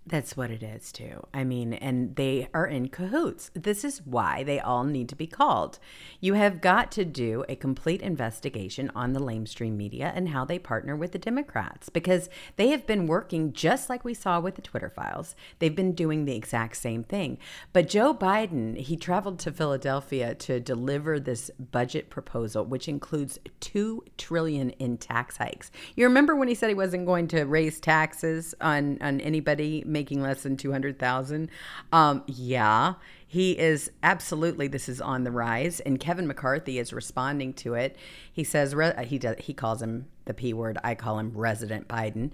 [0.07, 1.27] That's what it is, too.
[1.31, 3.51] I mean, and they are in cahoots.
[3.53, 5.77] This is why they all need to be called.
[6.19, 10.57] You have got to do a complete investigation on the lamestream media and how they
[10.57, 14.63] partner with the Democrats because they have been working just like we saw with the
[14.63, 15.35] Twitter files.
[15.59, 17.37] They've been doing the exact same thing.
[17.71, 24.03] But Joe Biden, he traveled to Philadelphia to deliver this budget proposal, which includes two
[24.17, 25.69] trillion in tax hikes.
[25.95, 30.21] You remember when he said he wasn't going to raise taxes on on anybody making
[30.21, 31.49] less than 200,000?
[31.91, 32.95] Um yeah,
[33.27, 37.95] he is absolutely this is on the rise and Kevin McCarthy is responding to it.
[38.31, 41.87] He says re- he does he calls him the P word, I call him Resident
[41.87, 42.31] Biden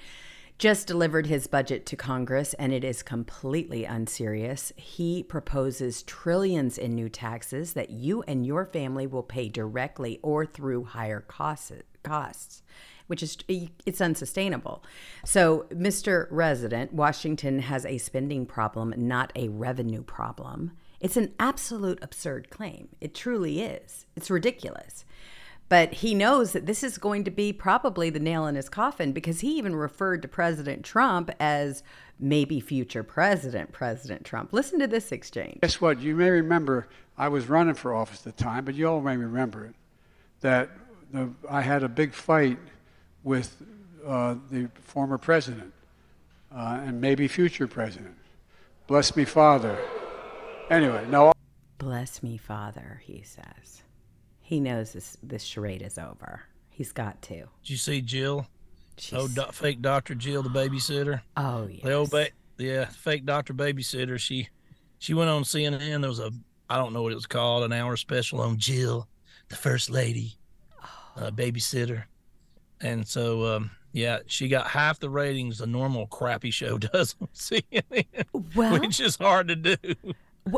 [0.58, 4.74] just delivered his budget to Congress and it is completely unserious.
[4.76, 10.46] He proposes trillions in new taxes that you and your family will pay directly or
[10.46, 12.64] through higher costs
[13.08, 13.38] which is
[13.86, 14.84] it's unsustainable.
[15.26, 16.28] So, Mr.
[16.30, 20.72] Resident, Washington has a spending problem, not a revenue problem.
[21.00, 22.90] It's an absolute absurd claim.
[23.02, 24.06] It truly is.
[24.16, 25.06] It's ridiculous.
[25.70, 29.12] But he knows that this is going to be probably the nail in his coffin
[29.12, 31.84] because he even referred to President Trump as
[32.20, 34.54] maybe future president, President Trump.
[34.54, 35.60] Listen to this exchange.
[35.62, 36.00] Guess what?
[36.00, 39.18] You may remember I was running for office at the time, but you all may
[39.18, 39.76] remember it.
[40.42, 40.70] That
[41.12, 42.58] the, I had a big fight
[43.28, 43.62] with
[44.08, 45.74] uh, the former president
[46.56, 48.16] uh, and maybe future president.
[48.88, 49.78] Bless me, Father.
[50.72, 51.34] Anyway, no.
[51.78, 53.84] Bless me, Father, he says.
[54.40, 56.44] He knows this, this charade is over.
[56.70, 57.36] He's got to.
[57.36, 58.48] Did you see Jill?
[58.98, 61.22] She's, Oh, do- fake Doctor Jill, the babysitter.
[61.36, 61.84] oh, yes.
[61.84, 64.18] The old ba- yeah, fake doctor babysitter.
[64.18, 64.48] She
[64.98, 66.00] she went on CNN.
[66.02, 66.32] There was a
[66.70, 69.08] I don't know what it was called, an hour special on Jill,
[69.50, 70.38] the first lady,
[71.16, 72.06] uh, babysitter.
[72.82, 77.28] And so um, yeah, she got half the ratings a normal crappy show does on
[77.34, 79.76] CNN, well, which is hard to do.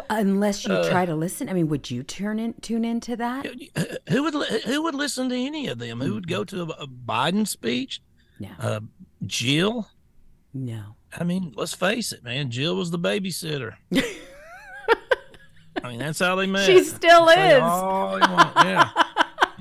[0.10, 1.50] unless you uh, try to listen.
[1.50, 3.46] I mean, would you turn in, tune into that?
[4.10, 6.02] Who would who would listen to any of them?
[6.02, 8.02] Who would go to a, a Biden speech?
[8.40, 8.80] No, Uh,
[9.26, 9.88] Jill.
[10.54, 10.96] no.
[11.20, 12.52] I mean, let's face it, man.
[12.52, 13.74] Jill was the babysitter.
[15.84, 16.66] I mean, that's how they met.
[16.66, 17.62] She still is.
[17.62, 18.90] all they want, Yeah.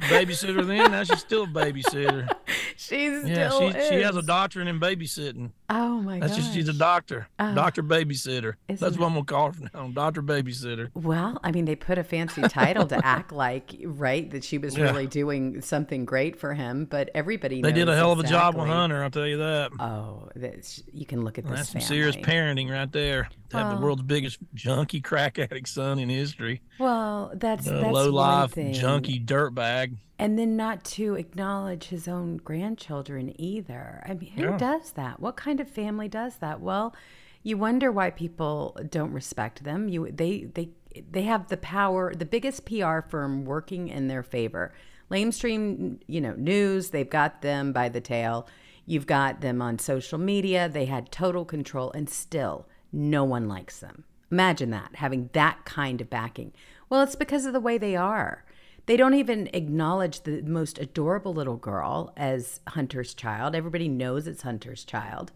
[0.09, 2.29] babysitter then, now she's still a babysitter.
[2.81, 3.88] She Yeah, still she is.
[3.88, 5.51] she has a doctorate in babysitting.
[5.68, 6.42] Oh my That's gosh.
[6.42, 7.27] just she's a doctor.
[7.40, 7.53] Oh.
[7.53, 8.55] Doctor babysitter.
[8.68, 9.94] Isn't That's it- what I'm gonna call her from now on.
[9.94, 10.88] Doctor babysitter.
[10.94, 14.77] Well, I mean, they put a fancy title to act like, right, that she was
[14.79, 14.85] Yeah.
[14.85, 16.85] really doing something great for him.
[16.85, 19.73] But everybody They did a hell of a job with Hunter, I'll tell you that.
[19.81, 23.29] Oh, that's, you can look at this That's some serious parenting right there.
[23.51, 26.61] To have the world's biggest junkie crack addict son in history.
[26.79, 29.97] Well, that's The that's low life junkie dirtbag.
[30.18, 34.02] And then not to acknowledge his own grandchildren either.
[34.06, 34.56] I mean, who Yeah.
[34.58, 35.20] does that?
[35.20, 36.61] What kind of family does that?
[36.61, 36.94] Well,
[37.42, 39.88] you wonder why people don't respect them.
[39.88, 40.70] You they they
[41.11, 44.72] they have the power, the biggest PR firm working in their favor.
[45.11, 48.46] Lamestream, you know, news, they've got them by the tail.
[48.87, 50.68] You've got them on social media.
[50.68, 54.04] They had total control and still no one likes them.
[54.30, 56.52] Imagine that, having that kind of backing.
[56.90, 58.44] Well, it's because of the way they are.
[58.88, 63.55] They don't even acknowledge the most adorable little girl as Hunter's child.
[63.55, 65.31] Everybody knows it's Hunter's child.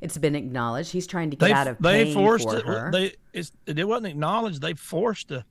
[0.00, 0.92] It's been acknowledged.
[0.92, 2.66] He's trying to get They out of they forced for it.
[2.66, 2.90] her.
[2.92, 4.60] They it wasn't acknowledged.
[4.60, 5.44] They forced a.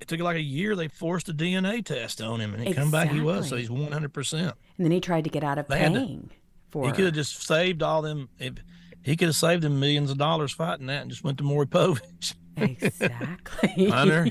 [0.00, 0.76] It took like a year.
[0.76, 3.08] They forced a DNA test on him, and he come back.
[3.10, 4.54] He was so he's one hundred percent.
[4.78, 6.30] and then he tried to get out of They had to- paying
[6.70, 8.28] for He could have just saved all them.
[8.38, 8.54] If
[9.02, 11.66] he could have saved them millions of dollars fighting that, and just went to Maury
[11.66, 12.34] Povich.
[12.56, 13.88] exactly.
[13.90, 14.28] Hunter,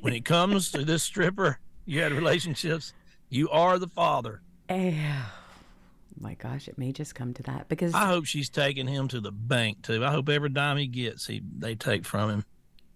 [0.00, 2.92] when it comes to this stripper, you had relationships.
[3.30, 4.42] You are the father.
[4.68, 4.94] Eh,
[6.20, 9.20] my gosh, it may just come to that because I hope she's taking him to
[9.20, 10.04] the bank too.
[10.04, 12.44] I hope every dime he gets, he they take from him.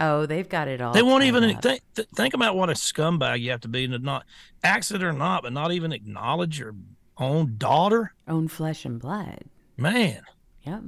[0.01, 0.93] Oh, they've got it all.
[0.93, 1.83] They won't even think.
[1.95, 4.25] Th- think about what a scumbag you have to be to not,
[4.65, 6.75] accident or not, but not even acknowledge your
[7.19, 8.13] own daughter.
[8.27, 9.45] own flesh and blood.
[9.77, 10.23] Man,
[10.63, 10.83] Yep.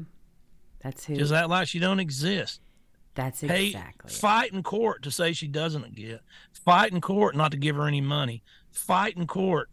[0.82, 1.16] That's who.
[1.16, 2.60] just act like she don't exist.
[3.14, 4.10] That's exactly.
[4.10, 4.16] it.
[4.16, 6.20] fight in court to say she doesn't get.
[6.64, 8.42] Fight in court not to give her any money.
[8.70, 9.68] Fight in court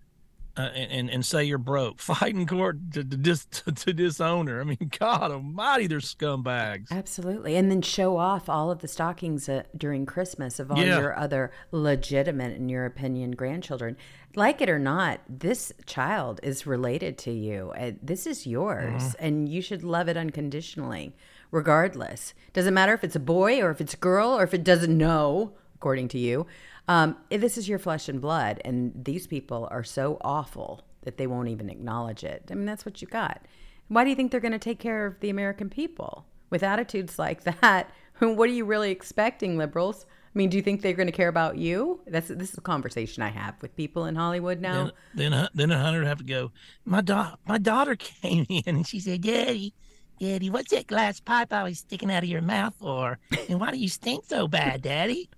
[0.58, 2.00] uh, and, and and say you're broke.
[2.12, 4.60] Fight in court to, to dis to, to disown her.
[4.62, 6.92] I mean, God Almighty, they're scumbags.
[6.92, 7.56] Absolutely.
[7.56, 11.00] And then show off all of the stockings uh, during Christmas of all Yeah.
[11.00, 13.96] your other legitimate, in your opinion, grandchildren.
[14.36, 17.74] Like it or not, this child is related to you.
[17.78, 19.26] Uh, this is yours, Mm-hmm.
[19.26, 21.14] and you should love it unconditionally,
[21.52, 22.34] regardless.
[22.54, 24.98] Doesn't matter if it's a boy or if it's a girl or if it doesn't
[24.98, 26.48] know, according to you.
[26.88, 31.28] Um, this is your flesh and blood, and these people are so awful that they
[31.28, 32.50] won't even acknowledge it.
[32.52, 33.46] I mean, that's what you got.
[33.88, 37.20] Why do you think they're going to take care of the American people with attitudes
[37.20, 37.92] like that?
[38.20, 40.06] What are you really expecting, liberals?
[40.34, 42.00] I mean, do you think they're going to care about you?
[42.08, 44.92] That's this is a conversation I have with people in Hollywood now.
[45.14, 46.52] Then then then a hunter have to go.
[46.86, 49.74] My da- my daughter came in and she said, "Daddy,
[50.22, 53.18] Daddy, what's that glass pipe always sticking out of your mouth for?
[53.50, 55.32] And why do you stink so bad, Daddy?"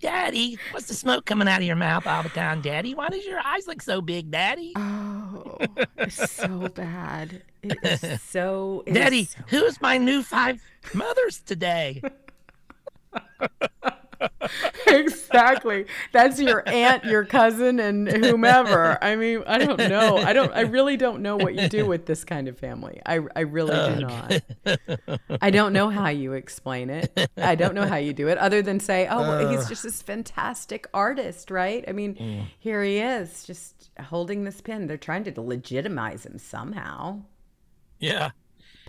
[0.00, 2.94] Daddy, what's the smoke coming out of your mouth all the time, Daddy?
[2.94, 4.72] Why does your eyes look so big, Daddy?
[4.76, 5.56] Oh,
[5.96, 7.42] it's so bad.
[7.64, 8.84] It is so.
[8.86, 10.62] it is Daddy, so- who's my new five
[10.94, 12.00] mothers today?
[14.86, 15.86] exactly.
[16.12, 18.98] That's your aunt, your cousin, and whomever.
[19.02, 20.16] I mean, I don't know.
[20.16, 20.52] I don't.
[20.52, 23.00] I really don't know what you do with this kind of family.
[23.04, 24.42] I, I really do not.
[25.40, 27.30] I don't know how you explain it.
[27.36, 30.86] I don't know how you do it, other than say, "Oh, he's just this fantastic
[30.94, 31.84] artist," right?
[31.86, 32.46] I mean, mm.
[32.58, 34.86] here he is, just holding this pen.
[34.86, 37.22] They're trying to legitimize him somehow.
[37.98, 38.30] Yeah.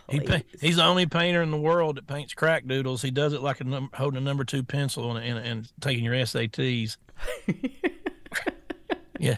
[0.09, 3.01] He pa- he's the only painter in the world that paints crack doodles.
[3.01, 6.03] He does it like a num- holding a number two pencil and, and, and taking
[6.03, 6.97] your SATs.
[9.19, 9.37] yeah.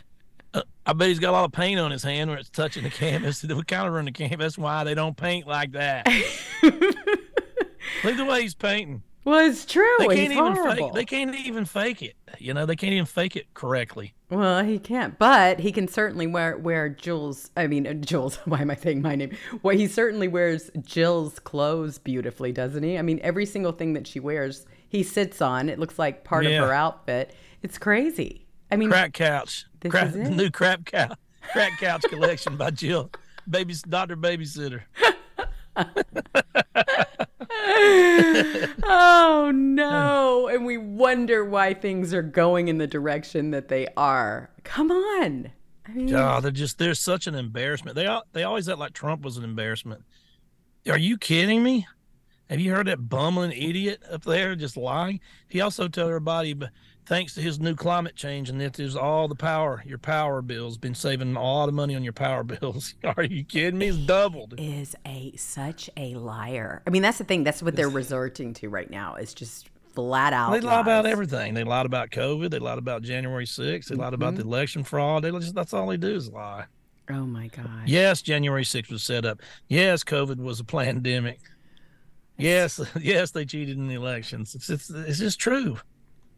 [0.53, 2.84] Uh, I bet he's got a lot of paint on his hand where it's touching
[2.84, 3.43] the canvas.
[3.47, 4.38] We kind of run the canvas.
[4.38, 6.08] That's why they don't paint like that.
[6.63, 9.03] Look the way he's painting.
[9.27, 9.85] Well, it's true.
[9.99, 10.87] They he's can't even horrible.
[10.87, 10.93] fake.
[10.93, 12.15] They can't even fake it.
[12.39, 14.13] You know, they can't even fake it correctly.
[14.29, 17.51] Well, he can't, but he can certainly wear wear Jewels.
[17.57, 18.37] I mean, uh, Jewels.
[18.45, 19.35] Why am I saying my name?
[19.63, 22.97] Well, he certainly wears Jill's clothes beautifully, doesn't he?
[22.97, 25.67] I mean, every single thing that she wears, he sits on.
[25.67, 26.61] It looks like part Yeah.
[26.61, 27.35] of her outfit.
[27.61, 28.45] It's crazy.
[28.71, 29.65] I mean, Crack couch.
[29.81, 30.29] This Crap, is it?
[30.29, 31.17] new crap couch.
[31.51, 33.11] Crack couch collection by Jill.
[33.49, 34.83] Baby, Doctor Babysitter.
[38.83, 40.49] oh no!
[40.57, 44.49] And we wonder why things are going in the direction that they are.
[44.63, 45.51] Come on.
[45.85, 47.95] I mean, Oh, they're just they're such an embarrassment.
[47.95, 50.03] They they always act like Trump was an embarrassment.
[50.89, 51.85] Are you kidding me?
[52.49, 55.19] Have you heard that bumbling idiot up there just lying?
[55.49, 56.69] He also told everybody, but
[57.07, 60.77] thanks to his new climate change and that there's all the power, your power bills
[60.77, 62.93] been saving a lot of money on your power bills.
[63.03, 63.87] Are you kidding me?
[63.87, 64.55] It's doubled.
[64.57, 66.83] is a such a liar.
[66.85, 67.43] I mean, that's the thing.
[67.43, 69.15] That's what they're resorting to right now.
[69.15, 70.51] It's just flat out.
[70.51, 71.53] They lie about everything.
[71.53, 72.51] They lied about COVID.
[72.51, 73.85] They lied about January 6th.
[73.85, 74.49] They lied about the mm-hmm.
[74.49, 75.23] election fraud.
[75.23, 76.65] They just that's all they do is lie.
[77.09, 77.87] Oh my god.
[77.87, 79.41] Yes, January 6th was set up.
[79.69, 81.39] Yes, COVID was a pandemic.
[82.37, 84.53] Yes, yes, they cheated in the elections.
[84.55, 85.77] It's it's, it's just true.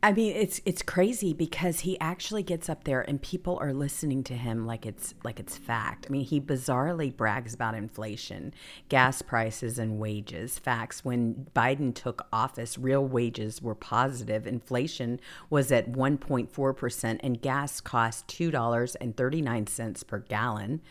[0.02, 4.24] I mean, it's it's crazy because he actually gets up there and people are listening
[4.26, 6.06] to him like it's like it's fact.
[6.08, 8.54] I mean, he bizarrely brags about inflation,
[8.88, 10.58] gas prices and wages.
[10.58, 14.48] Facts when Biden took office, real wages were positive.
[14.48, 20.82] Inflation was at 1.4% and gas cost $2.39 per gallon.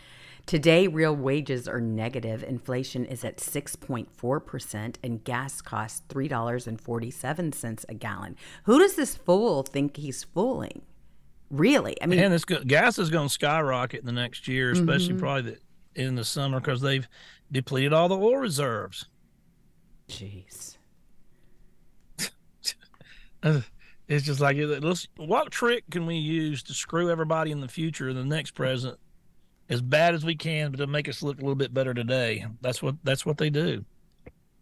[0.48, 2.42] Today, real wages are negative.
[2.42, 8.34] Inflation is at 6.4%, and gas costs $3.47 a gallon.
[8.64, 10.80] Who does this fool think he's fooling?
[11.50, 12.00] Really?
[12.00, 15.10] I mean, And this go- gas is going to skyrocket in the next year, especially
[15.10, 15.18] mm-hmm.
[15.18, 15.58] probably
[15.94, 17.06] the, in the summer because they've
[17.52, 19.04] depleted all the oil reserves.
[20.08, 20.78] jeez.
[24.08, 24.56] It's just like
[25.18, 28.98] what trick can we use to screw everybody in the future, in the next president,
[29.68, 32.46] as bad as we can, but to make us look a little bit better today?
[32.60, 33.84] That's what that's what they do.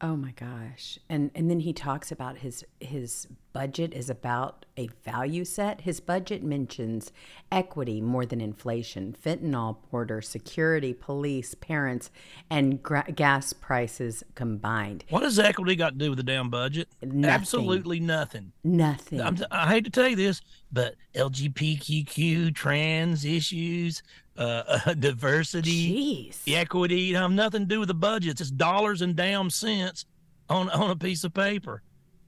[0.03, 0.99] Oh my gosh.
[1.09, 5.81] And and then he talks about his his budget is about a value set.
[5.81, 7.13] His budget mentions
[7.51, 12.11] equity more than inflation, fentanyl border, security, police, parents,
[12.51, 15.05] and gra- gas prices combined.
[15.09, 16.89] What does equity got to do with the damn budget?
[17.01, 17.25] Nothing.
[17.25, 18.53] Absolutely nothing.
[18.63, 19.23] Nothing.
[19.23, 24.03] I'm, I hate to tell you this, but LGBTQ, trans issues,
[24.39, 26.55] uh, diversity, Jeez.
[26.55, 28.41] equity, you know, have nothing to do with the budgets.
[28.41, 30.05] It's dollars and damn cents
[30.49, 31.83] on on a piece of paper.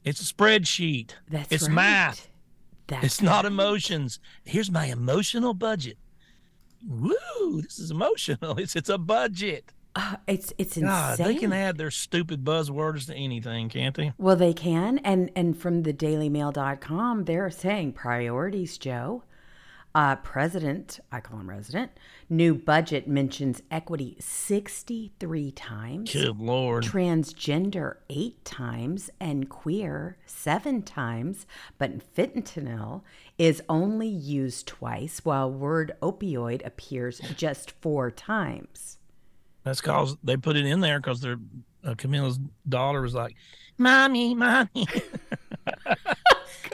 [0.05, 1.11] It's a spreadsheet.
[1.29, 1.75] That's it's right.
[1.75, 2.29] math.
[2.87, 3.53] That's It's not right.
[3.53, 4.18] emotions.
[4.44, 5.99] Here's my emotional budget.
[6.87, 7.61] Woo!
[7.62, 8.57] This is emotional.
[8.59, 9.73] It's it's a budget.
[9.97, 11.27] Uh, it's it's God, insane.
[11.27, 14.12] they can add their stupid buzzwords to anything, can't they?
[14.16, 19.25] Well, they can, and and from the DailyMail.com, they're saying priorities, Joe.
[19.94, 21.90] Uh, president, I call him resident.
[22.29, 26.85] New budget mentions equity sixty-three times, Good lord.
[26.85, 31.46] transgender eight times, and queer seven times.
[31.79, 33.03] But fentanyl
[33.38, 38.98] is only used twice, while word opioid appears just four times.
[39.64, 41.38] That's cause they put it in there because their
[41.83, 43.35] uh, Kamala's daughter was like,
[43.79, 44.68] "Mommy, mommy,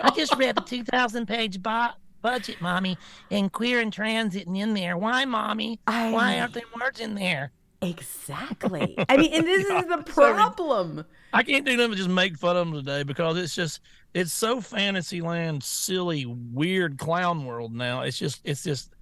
[0.03, 1.91] I just read the two thousand page bo-
[2.25, 2.97] budget, mommy,
[3.31, 4.97] and queer and trans isn't in there.
[4.97, 5.79] Why, mommy?
[5.87, 8.95] I- Why aren't there words in there?" Exactly.
[9.11, 11.05] I mean, and this is the problem.
[11.35, 13.81] I can't do nothing but just make fun of them today because it's just
[14.15, 18.01] it's so fantasy land, silly, weird clown world now.
[18.03, 18.94] It's just it's just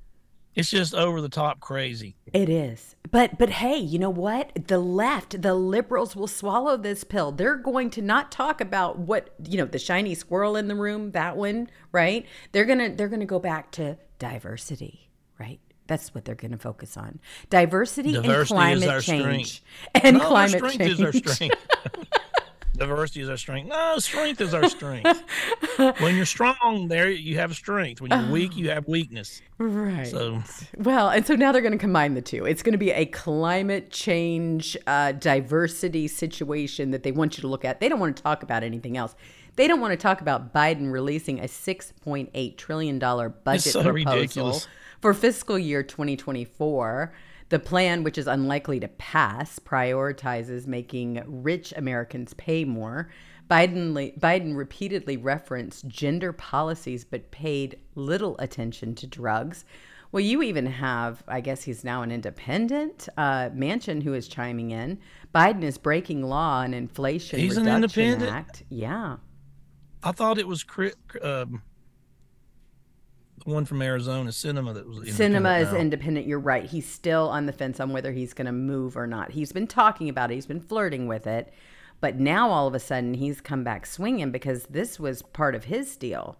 [0.54, 2.16] it's just over the top crazy.
[2.32, 2.94] It is.
[3.10, 4.66] But but hey, you know what?
[4.68, 7.32] The left, the liberals will swallow this pill.
[7.32, 11.12] They're going to not talk about what, you know, the shiny squirrel in the room,
[11.12, 12.26] that one, right?
[12.52, 15.60] They're going to they're going to go back to diversity, right?
[15.86, 17.18] That's what they're going to focus on.
[17.50, 19.22] Diversity, and Diversity is climate our change.
[19.22, 20.04] strength.
[20.04, 21.52] And no, our climate strength change.
[22.74, 22.88] is our strength.
[22.88, 23.68] Diversity is our strength.
[23.68, 25.22] No, strength is our strength.
[26.00, 28.00] when you're strong, there you have strength.
[28.00, 29.42] When you're weak, you have weakness.
[29.58, 30.08] Right.
[30.08, 30.42] So
[30.76, 32.44] Well, and so now they're going to combine the two.
[32.46, 37.48] It's going to be a climate change uh, diversity situation that they want you to
[37.48, 37.80] look at.
[37.80, 39.14] They don't want to talk about anything else.
[39.56, 44.68] They don't want to talk about Biden releasing a $6.8 trillion budget so proposal ridiculous.
[45.00, 47.12] for fiscal year 2024.
[47.52, 53.10] The plan, which is unlikely to pass, prioritizes making rich Americans pay more.
[53.50, 59.66] Biden, Biden repeatedly referenced gender policies but paid little attention to drugs.
[60.12, 64.70] Well, you even have, I guess he's now an independent, uh, Manchin, who is chiming
[64.70, 64.98] in.
[65.34, 68.32] Biden is breaking law on Inflation He's an independent?
[68.32, 68.62] Act.
[68.70, 69.18] Yeah.
[70.02, 70.64] I thought it was
[71.20, 71.62] um,
[73.44, 75.78] one from Arizona, Sinema, that was Sinema is independent now.
[75.78, 76.26] independent.
[76.26, 76.64] You're right.
[76.64, 79.32] He's still on the fence on whether he's going to move or not.
[79.32, 80.34] He's been talking about it.
[80.34, 81.52] He's been flirting with it,
[82.00, 85.64] but now all of a sudden he's come back swinging because this was part of
[85.64, 86.38] his deal.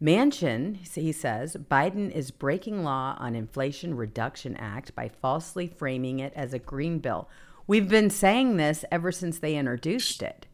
[0.00, 6.32] Manchin, he says, Biden is breaking law on Inflation Reduction Act by falsely framing it
[6.36, 7.28] as a green bill.
[7.66, 10.46] We've been saying this ever since they introduced it.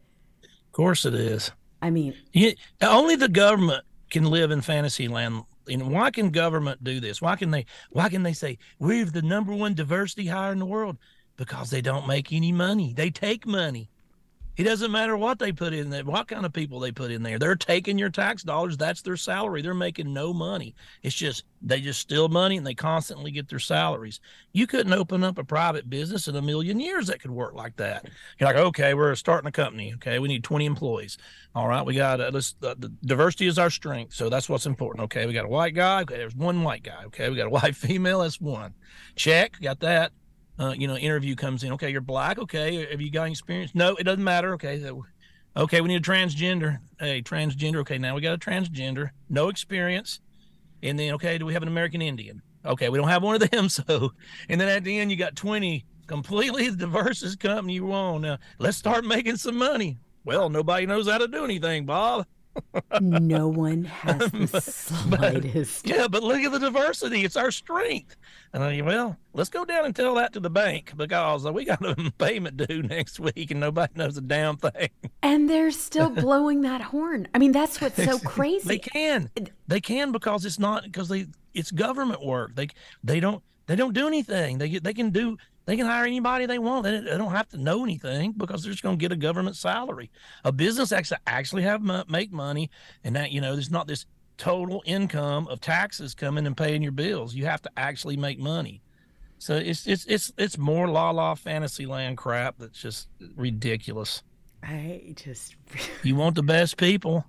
[0.43, 1.51] Of course, it is.
[1.81, 2.15] I mean,
[2.81, 5.43] only the government can live in fantasy land.
[5.67, 7.21] And why can government do this?
[7.21, 7.65] Why can they?
[7.89, 10.97] Why can they say we're the number one diversity hire in the world?
[11.37, 12.93] Because they don't make any money.
[12.93, 13.89] They take money.
[14.57, 17.23] It doesn't matter what they put in there, what kind of people they put in
[17.23, 17.37] there.
[17.37, 18.77] They're taking your tax dollars.
[18.77, 19.61] That's their salary.
[19.61, 20.75] They're making no money.
[21.03, 24.19] It's just they just steal money and they constantly get their salaries.
[24.53, 27.75] You couldn't open up a private business in a million years that could work like
[27.77, 28.07] that.
[28.39, 29.93] You're like, okay, we're starting a company.
[29.95, 31.17] Okay, we need 20 employees.
[31.53, 34.65] All right, we got uh, let's uh, the diversity is our strength, so that's what's
[34.65, 35.05] important.
[35.05, 36.01] Okay, we got a white guy.
[36.01, 37.03] Okay, there's one white guy.
[37.05, 38.19] Okay, we got a white female.
[38.19, 38.73] That's one.
[39.15, 40.11] Check, got that.
[40.57, 41.73] Uh, you know, interview comes in.
[41.73, 42.39] Okay, you're black.
[42.39, 43.71] Okay, have you got any experience?
[43.75, 44.53] No, it doesn't matter.
[44.53, 44.81] Okay,
[45.57, 46.79] okay, we need a transgender.
[46.99, 47.77] Hey, transgender.
[47.77, 50.21] Okay, now we got a transgender, no experience.
[50.81, 52.41] And then, okay, do we have an American Indian?
[52.65, 53.69] Okay, we don't have one of them.
[53.69, 54.11] So,
[54.49, 58.23] and then at the end, you got 20 completely diverse company you want.
[58.23, 59.97] Now, let's start making some money.
[60.23, 62.25] Well, nobody knows how to do anything, Bob.
[63.01, 65.87] No one has the slightest.
[65.87, 67.23] Yeah, but look at the diversity.
[67.23, 68.15] It's our strength.
[68.53, 71.65] And I, well, let's go down and tell that to the bank because uh, we
[71.65, 74.89] got a payment due next week and nobody knows a damn thing.
[75.21, 77.27] And they're still blowing that horn.
[77.33, 78.67] I mean, that's what's so crazy.
[78.67, 79.29] They can.
[79.67, 82.55] They can because it's not because they it's government work.
[82.55, 82.67] They
[83.03, 84.57] they don't they don't do anything.
[84.57, 86.83] They get they can do they can hire anybody they want.
[86.83, 89.55] They, they don't have to know anything because they're just going to get a government
[89.55, 90.11] salary.
[90.43, 92.69] A business actually actually have make money,
[93.03, 94.05] and that you know there's not this
[94.37, 97.33] total income of taxes coming and paying your bills.
[97.33, 98.81] You have to actually make money.
[99.37, 104.23] So it's it's it's it's more la la fantasy land crap that's just ridiculous.
[104.63, 105.55] I just
[106.03, 107.25] You want the best people.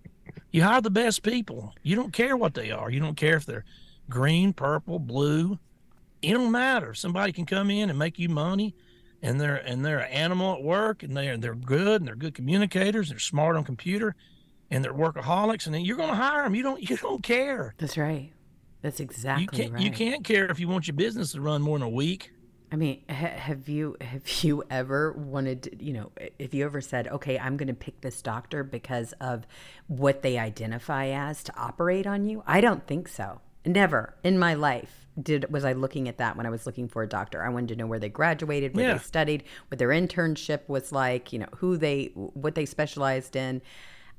[0.50, 1.74] You hire the best people.
[1.82, 2.90] You don't care what they are.
[2.90, 3.64] You don't care if they're
[4.08, 5.58] green, purple, blue.
[6.22, 6.94] It don't matter.
[6.94, 8.74] Somebody can come in and make you money,
[9.22, 12.34] and they're and they're an animal at work, and they're they're good, and they're good
[12.34, 13.10] communicators.
[13.10, 14.14] They're smart on computer,
[14.70, 15.66] and they're workaholics.
[15.66, 16.54] And then you're going to hire them.
[16.54, 17.74] You don't you don't care.
[17.78, 18.32] That's right.
[18.82, 19.82] That's exactly You can't right.
[19.82, 22.32] you can't care if you want your business to run more than a week.
[22.70, 26.80] I mean, ha- have you have you ever wanted to, you know, if you ever
[26.80, 29.46] said, "Okay, I'm going to pick this doctor because of
[29.86, 33.40] what they identify as to operate on you?" I don't think so.
[33.64, 37.02] Never in my life did was I looking at that when I was looking for
[37.02, 37.42] a doctor.
[37.42, 38.92] I wanted to know where they graduated, where Yeah.
[38.94, 43.62] they studied, what their internship was like, you know, who they what they specialized in.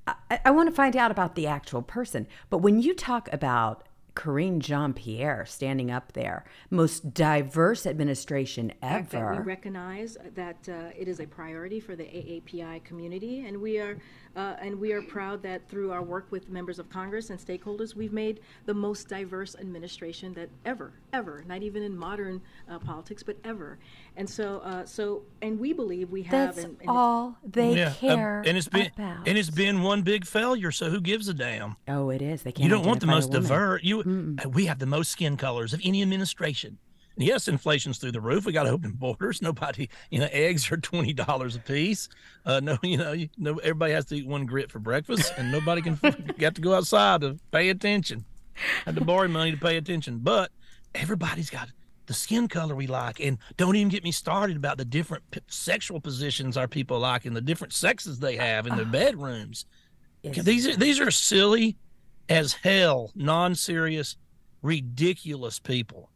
[0.08, 2.28] I, I want to find out about the actual person.
[2.50, 3.87] But when you talk about
[4.18, 9.36] Karine Jean-Pierre standing up there, most diverse administration ever.
[9.38, 14.00] we recognize that uh, it is a priority for the AAPI community, and we are
[14.36, 17.96] uh, and we are proud that through our work with members of Congress and stakeholders,
[17.96, 22.40] we've made the most diverse administration that ever, ever, not even in modern
[22.70, 23.80] uh, politics, but ever.
[24.18, 26.56] And so, uh, so, and we believe we have.
[26.56, 29.28] That's and, and all they Yeah, uh, care and it's been about.
[29.28, 30.72] and it's been one big failure.
[30.72, 31.76] So who gives a damn?
[31.88, 32.42] oh, it is.
[32.42, 32.64] They can't.
[32.64, 33.44] You don't want the most woman.
[33.44, 33.84] diverse.
[33.84, 36.80] You, uh, we have the most skin colors of any administration.
[37.20, 38.46] Yes, inflation's through the roof.
[38.46, 39.42] We got open borders.
[39.44, 42.10] Nobody, you know, eggs are twenty dollars a piece.
[42.44, 45.52] Uh, no, you know, you, no, everybody has to eat one grit for breakfast, and
[45.52, 46.00] nobody can
[46.40, 48.26] got to go outside to pay attention.
[48.86, 50.52] Had to borrow money to pay attention, but
[50.96, 51.70] everybody's got
[52.08, 55.42] the skin color we like, and don't even get me started about the different p-
[55.48, 58.92] sexual positions our people like and the different sexes they have in their ah.
[58.92, 59.66] bedrooms.
[60.24, 61.78] It's- These are these are silly
[62.30, 64.18] as hell, non-serious,
[64.62, 66.10] ridiculous people.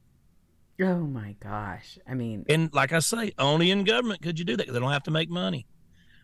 [0.82, 2.00] Oh my gosh!
[2.10, 4.68] I mean, And like I say, only in government could you do that.
[4.68, 5.68] They don't have to make money.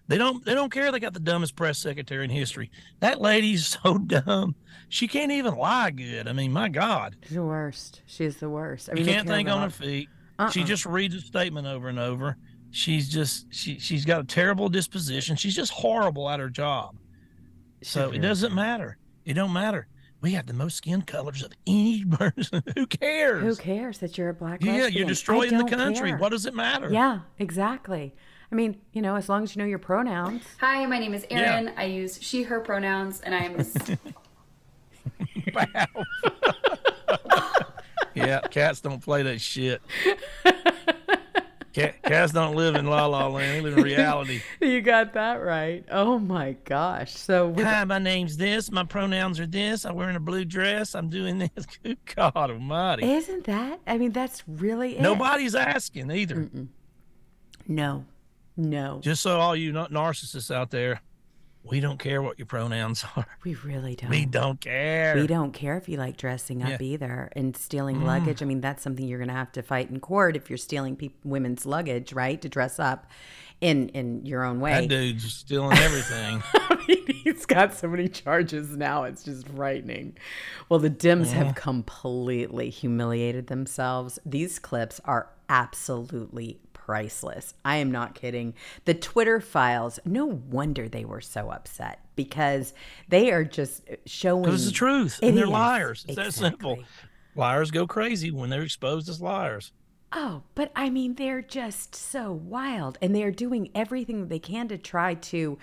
[0.07, 0.43] They don't.
[0.45, 0.91] They don't care.
[0.91, 2.71] They got the dumbest press secretary in history.
[3.01, 4.55] That lady's so dumb.
[4.89, 6.27] She can't even lie good.
[6.27, 8.01] I mean, my God, she's the worst.
[8.05, 8.89] She's the worst.
[8.89, 10.09] I mean, they can't think on her feet.
[10.39, 10.49] Uh-uh.
[10.51, 12.37] She just reads a statement over and over.
[12.71, 15.35] She's just she she's got a terrible disposition.
[15.35, 16.95] She's just horrible at her job.
[17.81, 18.97] She So really it doesn't matter.
[19.25, 19.87] It don't matter.
[20.21, 22.63] We have the most skin colors of any person.
[22.75, 23.43] Who cares?
[23.43, 24.63] Who cares that you're a black?
[24.63, 24.93] Yeah, lesbian?
[24.93, 26.09] you're destroying the country.
[26.09, 26.17] care.
[26.17, 26.89] What does it matter?
[26.91, 28.15] Yeah, exactly.
[28.51, 30.43] I mean, you know, as long as you know your pronouns.
[30.59, 31.73] Hi, my name is Erin.
[31.75, 33.57] I use she, her pronouns, and I'm.
[35.53, 36.05] wow.
[38.17, 39.79] Yeah, cats don't play that shit.
[41.71, 43.57] Cat, cats don't live in la la land.
[43.57, 44.41] They live in reality.
[44.61, 45.85] You got that right.
[45.91, 47.15] Oh my gosh!
[47.15, 48.71] So with, Hi, my name's this.
[48.71, 49.85] My pronouns are this.
[49.85, 50.95] I'm wearing a blue dress.
[50.95, 51.67] I'm doing this.
[51.83, 53.03] Good God Almighty!
[53.07, 53.79] isn't that?
[53.85, 55.01] I mean, that's really it.
[55.01, 56.49] Nobody's asking either.
[57.67, 58.05] No,
[58.57, 61.01] no, Just so all you nar- narcissists out there,
[61.63, 63.25] we don't care what your pronouns are.
[63.43, 64.09] we really don't.
[64.09, 65.15] We don't care.
[65.15, 66.77] We don't care if you like dressing up Yeah.
[66.77, 66.81] Mm.
[66.81, 68.41] either and stealing luggage.
[68.41, 70.95] I mean, that's something you're going to have to fight in court if you're stealing
[70.95, 72.41] peop women's luggage, right?
[72.41, 73.07] To dress up
[73.59, 74.81] in in your own way.
[74.81, 76.41] That dude's stealing everything.
[76.53, 79.03] I mean, he's got so many charges now.
[79.03, 80.15] It's just frightening.
[80.69, 84.19] Well, the Dems have completely humiliated themselves.
[84.25, 87.53] These clips are absolutely priceless.
[87.65, 88.53] I am not kidding.
[88.85, 92.73] The Twitter files, no wonder they were so upset because
[93.09, 94.43] they are just showing.
[94.43, 95.19] Because it's the truth.
[95.21, 95.51] It and they're is.
[95.51, 96.05] liars.
[96.07, 96.79] It's that simple.
[97.35, 99.73] Liars go crazy when they're exposed as liars.
[100.13, 104.69] Oh, but I mean, they're just so wild, and they are doing everything they can
[104.69, 105.57] to try to,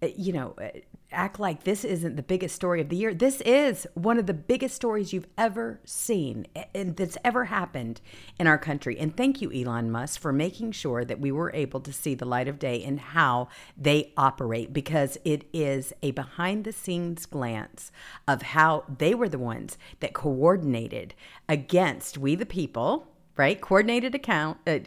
[0.00, 0.68] uh, you know, uh,
[1.10, 3.14] act like this isn't the biggest story of the year.
[3.14, 8.00] This is one of the biggest stories you've ever seen and that's ever happened
[8.38, 8.98] in our country.
[8.98, 12.24] And thank you, Elon Musk, for making sure that we were able to see the
[12.24, 17.90] light of day in how they operate because it is a behind the scenes glance
[18.26, 21.14] of how they were the ones that coordinated
[21.48, 23.60] against we the people right?
[23.60, 24.58] Coordinated account.
[24.66, 24.80] Uh,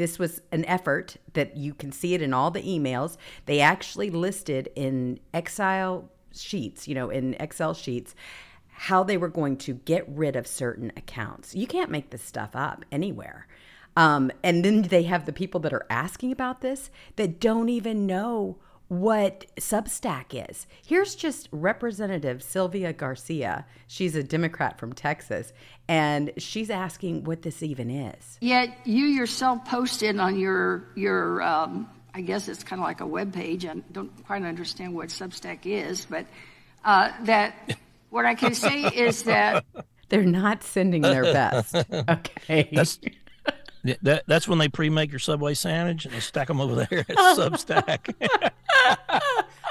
[0.00, 3.18] this was an effort that you can see it in all the emails.
[3.44, 8.14] They actually listed in Excel sheets, you know, in Excel sheets,
[8.70, 11.54] how they were going to get rid of certain accounts.
[11.54, 13.46] You can't make this stuff up anywhere.
[13.94, 18.06] Um, and then they have the people that are asking about this that don't even
[18.06, 18.56] know
[18.90, 20.66] what Substack is.
[20.84, 23.64] Here's just Representative Sylvia Garcia.
[23.86, 25.52] She's a Democrat from Texas,
[25.88, 28.36] and she's asking what this even is.
[28.40, 33.06] Yet you yourself posted on your your um, I guess it's kind of like a
[33.06, 33.64] web page.
[33.64, 36.26] I don't quite understand what Substack is, but
[36.84, 37.76] uh, that
[38.10, 39.64] what I can say is that
[40.08, 41.76] They're not sending their best.
[42.08, 42.68] Okay.
[42.72, 42.98] That's
[44.02, 47.14] that that's when they pre-make your Subway sandwich and they stack them over there at
[47.16, 47.36] Oh.
[47.38, 48.50] Substack.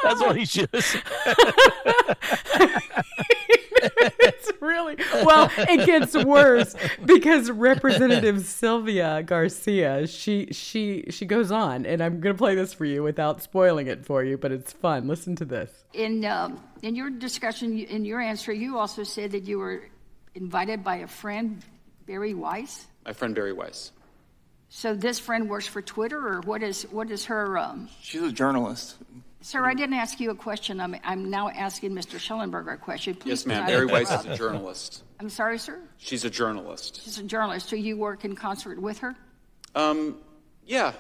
[0.03, 0.85] That's what he should have
[4.21, 6.75] it's really well it gets worse
[7.05, 12.73] because representative sylvia garcia she she she goes on and i'm going to play this
[12.73, 16.61] for you without spoiling it for you but it's fun listen to this in um,
[16.81, 19.83] in your discussion, in your answer, you also said that you were
[20.35, 21.63] invited by a friend,
[22.05, 22.87] Bari Weiss.
[23.05, 23.91] My friend Bari Weiss.
[24.69, 27.57] So this friend works for Twitter, or what is what is her?
[27.57, 28.97] Um, She's a journalist.
[29.41, 30.81] Sir, I didn't ask you a question.
[30.81, 32.19] I'm I'm now asking Mr.
[32.19, 33.15] Shellenberger a question.
[33.15, 33.65] Please Yes, ma'am.
[33.65, 35.03] Bari Weiss is a journalist.
[35.19, 35.79] I'm sorry, sir.
[35.97, 37.01] She's a journalist.
[37.03, 37.69] She's a journalist.
[37.69, 39.15] Do you work in concert with her?
[39.75, 40.17] Um,
[40.65, 40.93] yeah.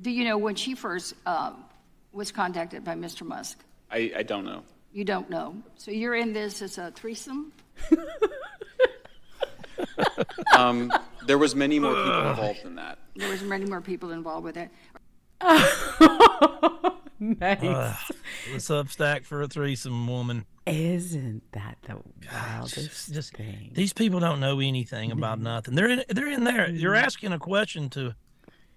[0.00, 1.64] Do you know when she first um,
[2.12, 3.26] was contacted by Mr.
[3.26, 3.58] Musk?
[3.90, 4.62] I, I don't know.
[4.92, 5.56] You don't know.
[5.76, 7.52] So you're in this as a threesome?
[10.56, 10.92] Um,
[11.26, 12.98] there was many more people involved than that.
[13.14, 14.70] There was many more people involved with it.
[17.20, 17.60] nice.
[17.60, 20.46] The Substack for a threesome woman.
[20.66, 21.98] Isn't that the
[22.30, 23.70] wildest Just thing?
[23.72, 25.44] these people don't know anything about mm-hmm.
[25.44, 25.74] nothing.
[25.74, 26.68] They're in they're in there.
[26.68, 27.04] You're mm-hmm.
[27.04, 28.14] asking a question to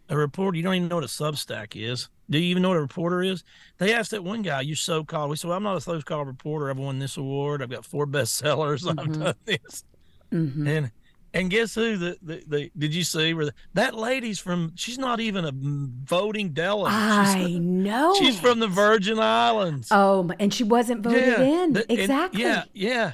[0.07, 0.57] a reporter.
[0.57, 2.09] You don't even know what a Substack is.
[2.29, 3.43] Do you even know what a reporter is?
[3.77, 6.69] They asked that one guy, "You so-called." We said, well, "I'm not a so-called reporter.
[6.69, 7.61] I've won this award.
[7.61, 8.87] I've got four bestsellers.
[8.89, 9.21] I've mm-hmm.
[9.21, 9.83] done this."
[10.31, 10.91] And
[11.33, 11.97] and guess who?
[11.97, 14.73] The, the, the did you see where the, that lady's from?
[14.75, 16.93] She's not even a voting delegate.
[16.93, 18.15] I she's, know.
[18.15, 18.41] she's it.
[18.41, 19.87] from the Virgin Islands.
[19.91, 21.73] Oh, and she wasn't voted in.
[21.73, 22.41] the- exactly.
[22.41, 23.13] yeah, yeah.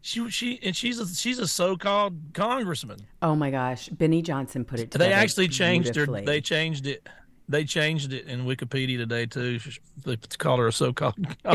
[0.00, 3.00] She she and she's a she's a so-called congressman.
[3.20, 4.90] Oh my gosh, Benny Johnson put it.
[4.92, 6.06] They actually changed her.
[6.06, 7.06] They changed it.
[7.48, 9.58] They changed it in Wikipedia today too.
[10.04, 11.14] They called her a so-called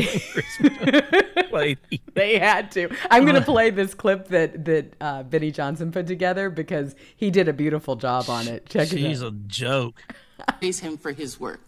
[1.52, 2.02] lady.
[2.14, 2.90] They had to.
[3.10, 7.32] I'm going to play this clip that that uh, Benny Johnson put together because he
[7.32, 8.68] did a beautiful job on it.
[8.68, 9.34] Check She's it out.
[9.34, 10.02] a joke.
[10.60, 11.60] praise him for his work.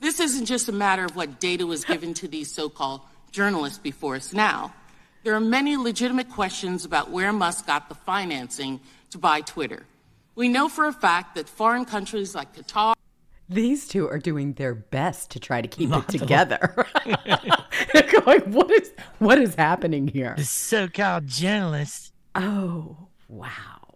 [0.00, 3.00] This isn't just a matter of what data was given to these so called
[3.30, 4.72] journalists before us now.
[5.22, 9.84] There are many legitimate questions about where Musk got the financing to buy Twitter.
[10.34, 12.94] We know for a fact that foreign countries like Qatar,
[13.48, 16.86] These two are doing their best to try to keep it together.
[17.92, 20.34] They're going, what is what is happening here?
[20.36, 22.12] The so-called journalist.
[22.34, 23.94] Oh wow!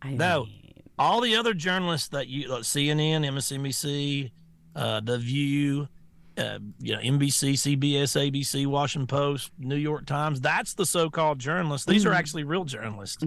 [0.00, 4.30] I No, mean, all the other journalists that you like CNN, MSNBC,
[4.76, 5.88] uh, The View,
[6.38, 10.40] uh, you know, NBC, CBS, ABC, Washington Post, New York Times.
[10.40, 11.86] That's the so-called journalists.
[11.86, 12.12] These Mm-hmm.
[12.12, 13.22] are actually real journalists.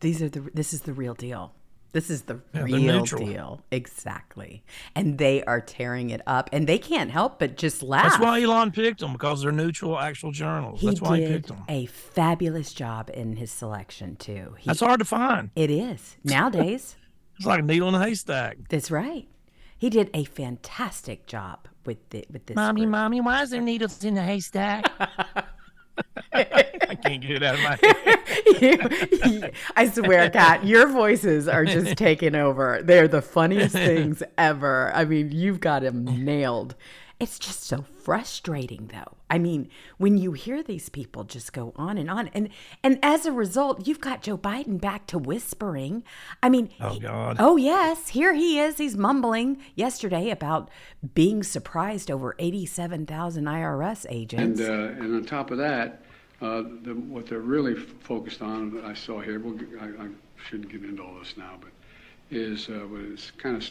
[0.00, 0.50] these are the.
[0.52, 1.54] This is the real deal.
[1.92, 3.60] This is the Yeah, real deal.
[3.70, 4.64] Exactly.
[4.94, 8.04] And they are tearing it up, and they can't help but just laugh.
[8.04, 10.80] That's why Elon picked them because they're neutral, actual journals.
[10.80, 11.64] he That's why he picked them.
[11.68, 14.54] a fabulous job in his selection too.
[14.58, 15.50] He, That's hard to find.
[15.54, 16.96] it is nowadays.
[17.36, 18.58] It's like a needle in a haystack.
[18.68, 19.26] That's right.
[19.76, 22.54] He did a fantastic job with the, with this.
[22.54, 22.88] group.
[22.90, 24.84] mommy, why is there needles in the haystack?
[26.32, 27.78] I can't get it out of my
[29.40, 29.52] head.
[29.76, 32.80] I swear, Kat, your voices are just taking over.
[32.82, 34.90] They're the funniest things ever.
[34.94, 36.74] I mean, you've got him nailed.
[37.22, 39.16] It's just so frustrating, though.
[39.30, 42.48] I mean, when you hear these people just go on and on, and
[42.82, 46.02] and as a result, you've got Joe Biden back to whispering.
[46.42, 47.36] I mean, Oh, God.
[47.38, 48.78] Oh yes, here he is.
[48.78, 50.68] He's mumbling yesterday about
[51.14, 54.60] being surprised over eighty-seven thousand IRS agents.
[54.60, 56.02] And, uh, and on top of that,
[56.40, 59.84] uh, the, what they're really f- focused on, that I saw here, we'll, g- I,
[60.06, 60.08] I
[60.48, 61.70] shouldn't get into all this now, but
[62.32, 63.70] is uh, what has kind of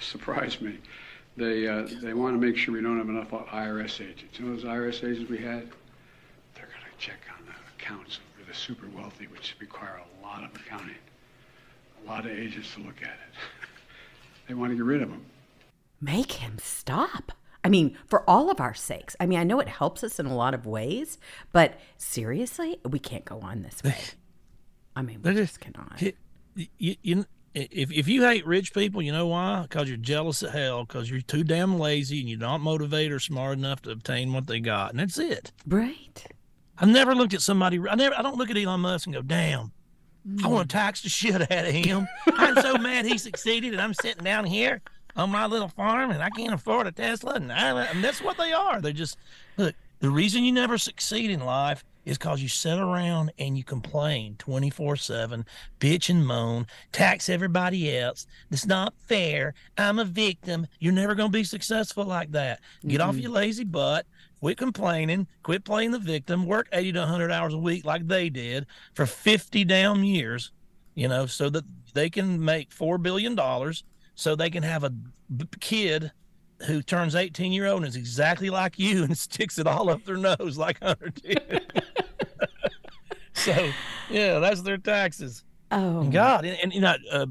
[0.00, 0.78] surprised me.
[1.40, 4.38] They, uh, they want to make sure we don't have enough IRS agents.
[4.38, 5.62] You know those IRS agents we had?
[6.54, 10.44] They're going to check on the accounts for the super wealthy, which require a lot
[10.44, 10.96] of accounting,
[12.04, 13.34] a lot of agents to look at it.
[14.48, 15.24] they want to get rid of them.
[15.98, 17.32] make him stop.
[17.64, 19.16] I mean, for all of our sakes.
[19.18, 21.18] I mean, I know it helps us in a lot of ways,
[21.52, 23.96] but seriously, we can't go on this way.
[24.94, 26.02] I mean, we just just- cannot.
[26.02, 26.12] You,
[26.76, 29.62] you, you, if, if you hate rich people, you know why?
[29.62, 33.18] Because you're jealous of hell, because you're too damn lazy and you're not motivated or
[33.18, 34.90] smart enough to obtain what they got.
[34.90, 35.52] And that's it.
[35.66, 36.24] Right.
[36.78, 39.22] I've never looked at somebody, I never, I don't look at Elon Musk and go,
[39.22, 39.72] damn,
[40.26, 40.50] I mm.
[40.50, 42.06] want to tax the shit out of him.
[42.26, 44.80] I'm so mad he succeeded and I'm sitting down here
[45.16, 47.34] on my little farm and I can't afford a Tesla.
[47.34, 48.80] And, I, and that's what they are.
[48.80, 49.18] They're just,
[49.56, 53.64] look, the reason you never succeed in life is because you sit around and you
[53.64, 55.44] complain 24 7,
[55.78, 58.26] bitch and moan, tax everybody else.
[58.50, 59.54] It's not fair.
[59.76, 60.66] I'm a victim.
[60.78, 62.60] You're never going to be successful like that.
[62.86, 64.06] Get off your lazy butt.
[64.40, 65.26] Quit complaining.
[65.42, 66.46] Quit playing the victim.
[66.46, 70.52] Work 80 to 100 hours a week like they did for 50 damn years,
[70.94, 73.38] you know, so that they can make $4 billion,
[74.14, 76.12] so they can have a b- kid
[76.66, 80.04] who turns 18 year old and is exactly like you and sticks it all up
[80.04, 81.72] their nose like Hunter did.
[83.34, 83.70] so,
[84.10, 85.44] yeah, that's their taxes.
[85.70, 87.26] Oh, God, and, and you know, uh,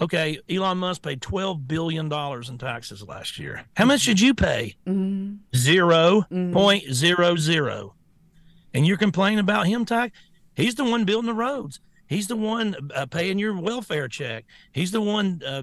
[0.00, 3.64] okay, Elon Musk paid twelve billion dollars in taxes last year.
[3.76, 4.74] How much did you pay?
[4.86, 6.22] mm, Zero
[6.52, 7.94] point zero zero.
[8.72, 10.16] And you're complaining about him tax?
[10.56, 11.78] He's the one building the roads.
[12.08, 14.44] He's the one uh, paying your welfare check.
[14.72, 15.62] He's the one uh,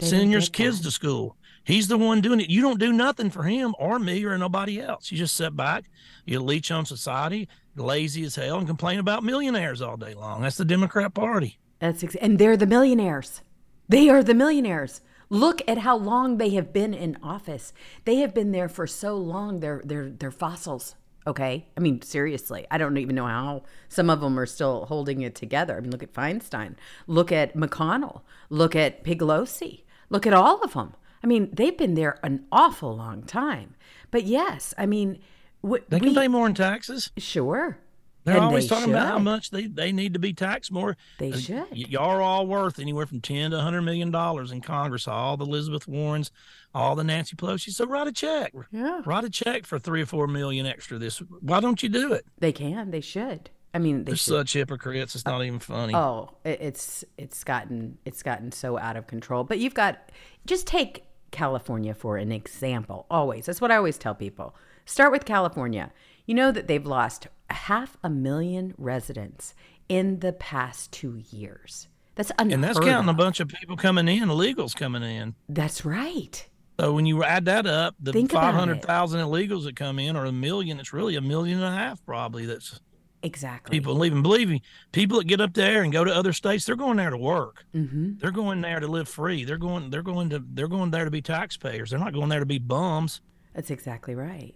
[0.00, 1.36] sending your kids to school.
[1.68, 2.48] He's the one doing it.
[2.48, 5.12] You don't do nothing for him or me or nobody else.
[5.12, 5.84] You just sit back,
[6.24, 7.46] you leech on society,
[7.76, 10.40] lazy as hell, and complain about millionaires all day long.
[10.40, 11.58] That's the Democrat Party.
[11.78, 13.42] That's ex- and they're the millionaires.
[13.86, 15.02] They are the millionaires.
[15.28, 17.74] Look at how long they have been in office.
[18.06, 19.60] They have been there for so long.
[19.60, 20.94] They're they're they're fossils.
[21.26, 25.20] Okay, I mean seriously, I don't even know how some of them are still holding
[25.20, 25.76] it together.
[25.76, 30.72] I mean, look at Feinstein, look at McConnell, look at Piglosi, look at all of
[30.72, 30.94] them.
[31.22, 33.74] I mean, they've been there an awful long time.
[34.10, 35.20] But yes, I mean,
[35.62, 37.10] w- they can we, pay more in taxes.
[37.16, 37.78] Sure,
[38.24, 38.94] they're and always they talking should.
[38.94, 40.96] about how much they, they need to be taxed more.
[41.18, 41.70] They uh, should.
[41.70, 45.08] Y- y'all are all worth anywhere from ten to hundred million dollars in Congress.
[45.08, 46.30] All the Elizabeth Warrens,
[46.74, 47.70] all the Nancy Pelosi.
[47.70, 48.52] So write a check.
[48.70, 49.02] Yeah.
[49.04, 50.98] Write a check for three or four million extra.
[50.98, 51.18] This.
[51.40, 52.26] Why don't you do it?
[52.38, 52.90] They can.
[52.90, 53.50] They should.
[53.74, 54.32] I mean, they're should.
[54.32, 55.14] such hypocrites.
[55.14, 55.94] It's not even funny.
[55.94, 59.44] Oh, it's it's gotten it's gotten so out of control.
[59.44, 60.10] But you've got
[60.46, 63.06] just take California for an example.
[63.10, 64.54] Always, that's what I always tell people.
[64.84, 65.92] Start with California.
[66.26, 69.54] You know that they've lost half a million residents
[69.88, 71.88] in the past two years.
[72.14, 73.14] That's unheard And that's counting of.
[73.14, 75.34] a bunch of people coming in, illegals coming in.
[75.48, 76.46] That's right.
[76.80, 80.32] So when you add that up, the Think 500,000 illegals that come in, or a
[80.32, 82.80] million, it's really a million and a half probably that's
[83.22, 83.76] Exactly.
[83.76, 84.62] People even believe me.
[84.92, 87.64] People that get up there and go to other states, they're going there to work.
[87.74, 88.18] Mm-hmm.
[88.18, 89.44] They're going there to live free.
[89.44, 89.90] They're going.
[89.90, 90.42] They're going to.
[90.52, 91.90] They're going there to be taxpayers.
[91.90, 93.20] They're not going there to be bums.
[93.54, 94.54] That's exactly right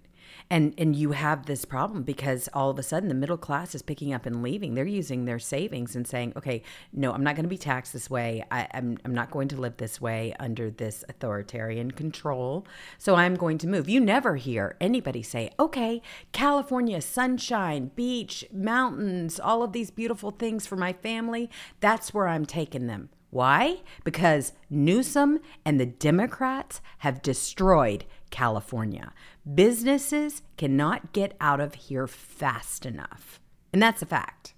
[0.52, 3.80] and and you have this problem because all of a sudden the middle class is
[3.80, 4.74] picking up and leaving.
[4.74, 8.10] They're using their savings and saying okay no i'm not going to be taxed this
[8.10, 8.44] way.
[8.50, 12.66] I, am I'm, I'm not going to live this way under this authoritarian control.
[12.98, 13.88] So i'm going to move.
[13.88, 20.66] You never hear anybody say okay california sunshine beach mountains all of these beautiful things
[20.66, 21.48] for my family.
[21.80, 23.08] That's where i'm taking them.
[23.30, 23.80] Why?
[24.04, 29.14] Because Newsom and the Democrats have destroyed California.
[29.50, 33.40] Businesses cannot get out of here fast enough.
[33.72, 34.54] And that's a fact.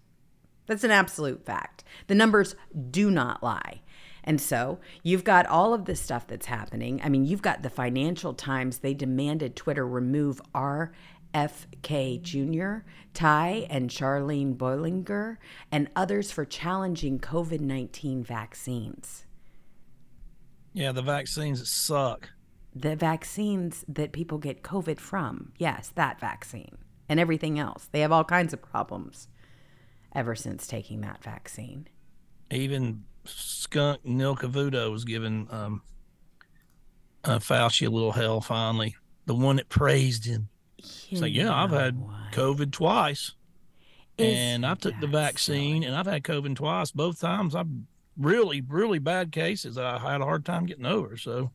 [0.67, 1.85] That's an absolute fact.
[2.07, 2.55] The numbers
[2.91, 3.81] do not lie.
[4.25, 7.01] And so you've got all of this stuff that's happening.
[7.03, 13.91] I mean, you've got the Financial Times, they demanded Twitter remove RFK Jr., Ty and
[13.91, 15.37] Charlene Bollinger,
[15.71, 19.27] and others for challenging COVID 19 vaccines.
[20.73, 22.31] Yeah, the vaccines suck.
[22.75, 25.53] The vaccines that people get COVID from.
[25.59, 26.77] Yes, that vaccine
[27.09, 27.89] and everything else.
[27.93, 29.29] They have all kinds of problems
[30.15, 31.89] ever since taking that vaccine.
[32.51, 35.83] Even skunk Neil Cavuto was giving um,
[37.25, 38.97] uh, Fauci a little hell finally.
[39.27, 40.49] The one that praised him
[41.11, 41.99] it's like, yeah, I've had
[42.33, 43.33] COVID twice.
[44.17, 45.87] Is and I took the vaccine silly?
[45.87, 46.93] and I've had COVID twice.
[46.93, 47.69] Both times I've
[48.17, 51.17] really, really bad cases I had a hard time getting over.
[51.17, 51.51] So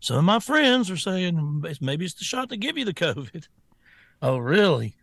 [0.00, 3.48] some of my friends are saying maybe it's the shot to give you the COVID.
[4.22, 4.96] Oh, really?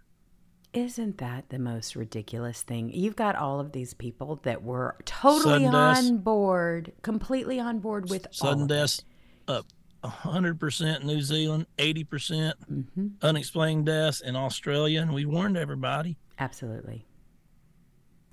[0.73, 2.89] Isn't that the most ridiculous thing?
[2.89, 8.25] You've got all of these people that were totally on board, completely on board with
[8.31, 9.03] sudden deaths
[9.47, 9.67] up
[10.03, 15.01] 100% New Zealand, 80% mm hmm unexplained deaths in Australia.
[15.01, 16.17] And we warned everybody.
[16.39, 17.05] Absolutely.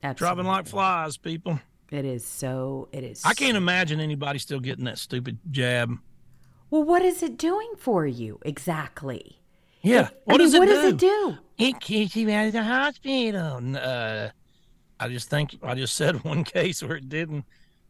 [0.02, 0.18] Absolutely.
[0.18, 1.60] Dropping like flies, people.
[1.90, 3.22] It is so, it is.
[3.24, 3.58] I can't so...
[3.58, 5.90] imagine anybody still getting that stupid jab.
[6.70, 9.40] Well, what is it doing for you exactly?
[9.82, 10.08] Yeah.
[10.08, 11.38] It, what, I mean, does, what it does it do?
[11.58, 13.76] It keeps you out of the hospital.
[13.76, 14.28] Uh,
[14.98, 17.44] I just think I just said one case where it didn't.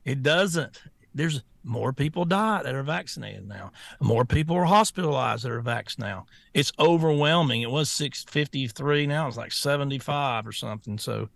[0.04, 0.80] It doesn't.
[1.14, 3.72] There's more people die that are vaccinated now.
[4.00, 6.26] More people are hospitalized that are vaxxed now.
[6.54, 7.62] It's overwhelming.
[7.62, 9.06] It was 653.
[9.06, 10.96] Now it's like 75 or something.
[10.98, 11.28] So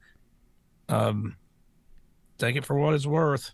[0.88, 1.36] um,
[2.38, 3.52] take it for what it's worth.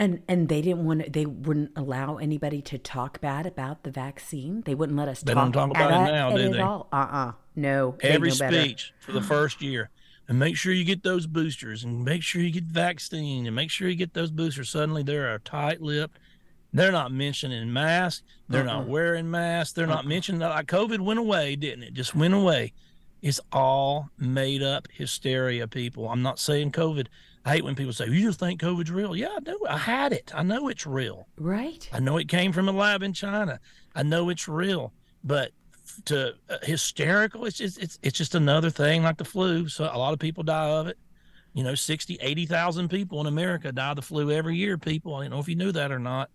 [0.00, 3.90] And and they didn't want to, they wouldn't allow anybody to talk bad about the
[3.90, 4.62] vaccine.
[4.62, 6.60] They wouldn't let us they talk, don't talk about it now, do they?
[6.60, 6.88] All.
[6.90, 7.32] Uh-uh.
[7.54, 7.96] No.
[8.00, 9.90] Every speech for the first year
[10.26, 13.70] and make sure you get those boosters and make sure you get vaccine and make
[13.70, 14.70] sure you get those boosters.
[14.70, 16.18] Suddenly they're a tight lipped.
[16.72, 18.22] They're not mentioning masks.
[18.48, 18.78] They're uh-uh.
[18.78, 19.74] not wearing masks.
[19.74, 19.96] They're uh-uh.
[19.96, 21.92] not mentioning that like COVID went away, didn't it?
[21.92, 22.72] Just went away.
[23.20, 26.08] It's all made up hysteria, people.
[26.08, 27.08] I'm not saying COVID.
[27.44, 29.16] I hate when people say, You just think COVID's real.
[29.16, 29.58] Yeah, I do.
[29.68, 30.30] I had it.
[30.34, 31.26] I know it's real.
[31.38, 31.88] Right.
[31.92, 33.60] I know it came from a lab in China.
[33.94, 34.92] I know it's real.
[35.24, 35.52] But
[36.06, 37.44] to uh, hysterical.
[37.44, 39.68] It's just it's it's just another thing like the flu.
[39.68, 40.98] So a lot of people die of it.
[41.52, 44.78] You know, 60, 80,000 people in America die of the flu every year.
[44.78, 46.30] People, I don't know if you knew that or not.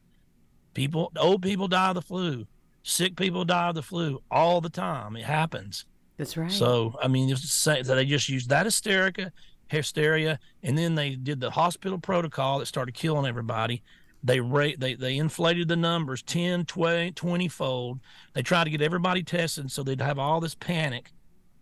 [0.74, 2.46] People, old people die of the flu.
[2.84, 5.16] Sick people die of the flu all the time.
[5.16, 5.86] It happens.
[6.18, 6.52] That's right.
[6.52, 9.32] So I mean, it's say that they just use that hysterica
[9.68, 13.82] hysteria, and then they did the hospital protocol that started killing everybody.
[14.24, 18.00] They rate they they inflated the numbers 10, 20, 20 fold.
[18.34, 21.12] They tried to get everybody tested so they'd have all this panic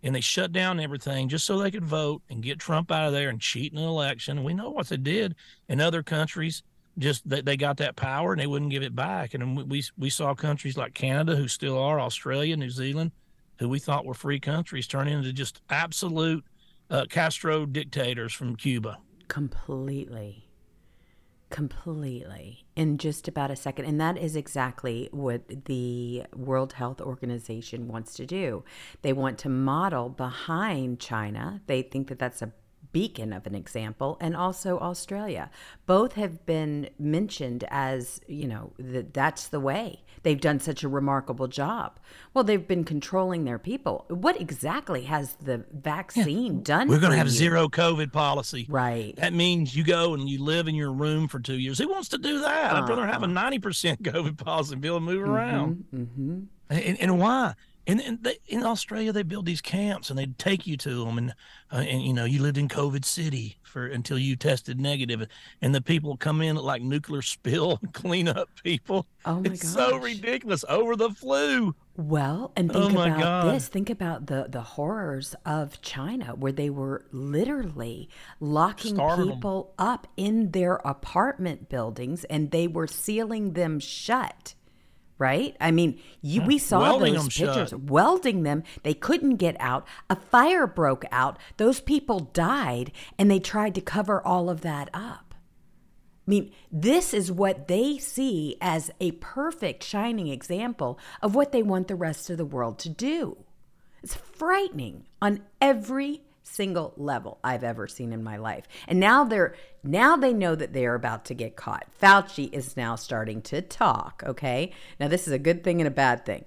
[0.04, 3.14] and they shut down everything just so they could vote and get Trump out of
[3.14, 4.44] there and cheat in an election.
[4.44, 5.36] We know what they did
[5.70, 6.62] in other countries.
[7.00, 9.34] Just they, they got that power and they wouldn't give it back.
[9.34, 13.12] And we we saw countries like Canada, who still are, Australia, New Zealand,
[13.60, 16.44] who we thought were free countries, turn into just absolute
[16.90, 18.98] uh, Castro dictators from Cuba.
[19.28, 20.48] Completely.
[21.50, 22.66] Completely.
[22.76, 23.86] In just about a second.
[23.86, 28.64] And that is exactly what the World Health Organization wants to do.
[29.04, 31.62] They want to model behind China.
[31.68, 32.52] They think that that's a
[32.92, 35.50] beacon of an example, and also Australia.
[35.86, 40.04] Both have been mentioned as, you know, that that's the way.
[40.24, 42.00] They've done such a remarkable job.
[42.34, 44.06] Well, they've been controlling their people.
[44.08, 46.64] What exactly has the vaccine yeah.
[46.64, 46.88] done?
[46.88, 47.34] We're going to have you?
[47.34, 48.66] zero COVID policy.
[48.70, 49.16] Right.
[49.18, 51.78] That means you go and you live in your room for two years.
[51.78, 52.72] Who wants to do that?
[52.72, 52.84] Uh-huh.
[52.84, 53.62] I'd rather have a 90%
[54.02, 55.86] COVID policy and be able to move mm-hmm, around.
[55.94, 56.40] Mm-hmm.
[56.70, 57.54] And, and why?
[57.86, 61.18] And, and they, in Australia they build these camps and they'd take you to them
[61.18, 61.34] and
[61.72, 65.28] uh, and you know you lived in COVID city for until you tested negative
[65.62, 69.06] and the people come in like nuclear spill and clean up people.
[69.26, 69.90] Oh my it's gosh.
[69.90, 71.76] so ridiculous over the flu.
[71.96, 73.56] Well, and oh think oh about God.
[73.56, 73.68] this.
[73.68, 78.10] Think about the the horrors of China where they were literally
[78.40, 79.88] locking Starving people them.
[79.88, 84.56] up in their apartment buildings and they were sealing them shut
[85.24, 85.56] right?
[85.62, 87.84] I mean, you, we saw welding those pictures, shut.
[87.84, 88.64] welding them.
[88.84, 89.88] They couldn't get out.
[90.10, 91.40] A fire broke out.
[91.56, 95.34] Those people died, and they tried to cover all of that up.
[96.28, 101.64] I mean, this is what they see as a perfect shining example of what they
[101.64, 103.38] want the rest of the world to do.
[104.04, 108.68] It's frightening on every single level I've ever seen in my life.
[108.88, 111.88] And now they're now they know that they're about to get caught.
[112.02, 114.72] Fauci is now starting to talk, okay?
[115.00, 116.46] Now this is a good thing and a bad thing.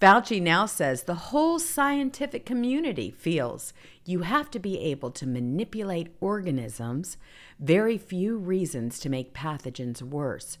[0.00, 3.72] Fauci now says the whole scientific community feels
[4.04, 7.16] you have to be able to manipulate organisms,
[7.58, 10.56] very few reasons to make pathogens worse.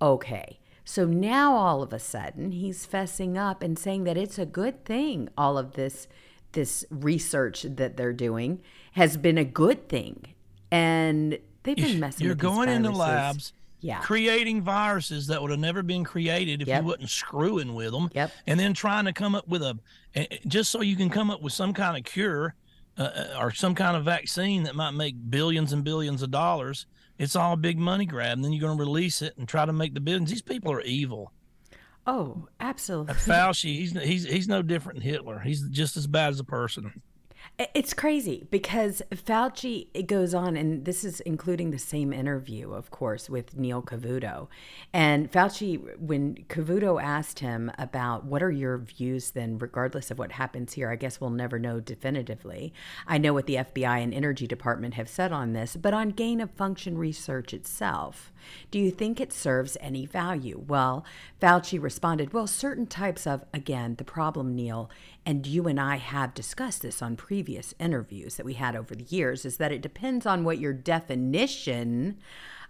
[0.00, 0.60] Okay.
[0.84, 4.84] So now all of a sudden he's fessing up and saying that it's a good
[4.84, 6.06] thing all of this
[6.52, 8.60] this research that they're doing
[8.92, 10.34] has been a good thing,
[10.70, 12.26] and they've been messing.
[12.26, 16.68] With You're going into labs, yeah, creating viruses that would have never been created if
[16.68, 16.82] yep.
[16.82, 18.10] you wasn't screwing with them.
[18.14, 18.32] Yep.
[18.46, 19.78] And then trying to come up with a
[20.46, 22.54] just so you can come up with some kind of cure
[22.98, 26.86] uh, uh, or some kind of vaccine that might make billions and billions of dollars.
[27.18, 29.64] It's all a big money grab, and then you're going to release it and try
[29.64, 30.30] to make the billions.
[30.30, 31.32] These people are evil.
[32.08, 33.14] Oh, absolutely.
[33.14, 35.40] Fauci, he's he's he's no different than Hitler.
[35.40, 37.02] He's just as bad as a person.
[37.74, 42.90] It's crazy because Fauci it goes on, and this is including the same interview, of
[42.90, 44.46] course, with Neil Cavuto.
[44.92, 50.32] And Fauci, when Cavuto asked him about what are your views then, regardless of what
[50.32, 52.72] happens here, I guess we'll never know definitively.
[53.06, 56.40] I know what the FBI and Energy Department have said on this, but on gain
[56.40, 58.32] of function research itself,
[58.70, 60.62] do you think it serves any value?
[60.66, 61.04] Well,
[61.40, 64.90] Fauci responded, well, certain types of, again, the problem, Neil,
[65.24, 69.04] and you and I have discussed this on previous interviews that we had over the
[69.04, 72.18] years, is that it depends on what your definition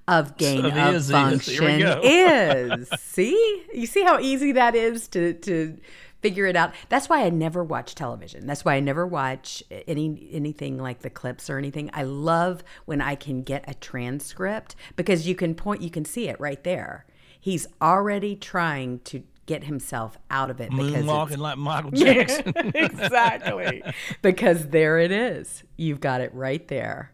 [0.08, 2.88] of gain so of is, function is.
[2.98, 3.64] see?
[3.74, 5.76] You see how easy that is to to
[6.20, 6.74] figure it out.
[6.88, 8.46] That's why I never watch television.
[8.46, 11.90] That's why I never watch any anything like the clips or anything.
[11.92, 16.28] I love when I can get a transcript because you can point you can see
[16.28, 17.06] it right there.
[17.40, 22.52] He's already trying to get himself out of it because moonwalking like Michael Jackson.
[22.74, 23.82] exactly.
[24.22, 25.64] because there it is.
[25.76, 27.12] You've got it right there.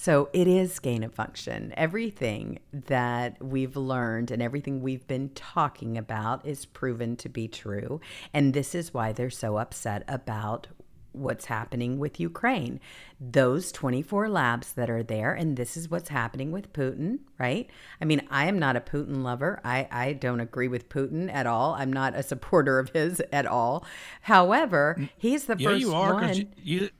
[0.00, 1.74] So it is gain of function.
[1.76, 8.00] Everything that we've learned and everything we've been talking about is proven to be true.
[8.32, 10.68] And this is why they're so upset about
[11.10, 12.78] what's happening with Ukraine.
[13.20, 17.68] Those 24 labs that are there, and this is what's happening with Putin, right?
[18.00, 19.60] I mean, I am not a Putin lover.
[19.64, 21.74] I, I don't agree with Putin at all.
[21.74, 23.84] I'm not a supporter of his at all.
[24.20, 26.36] However, he's the yeah, first you are, one.
[26.36, 26.90] You, you,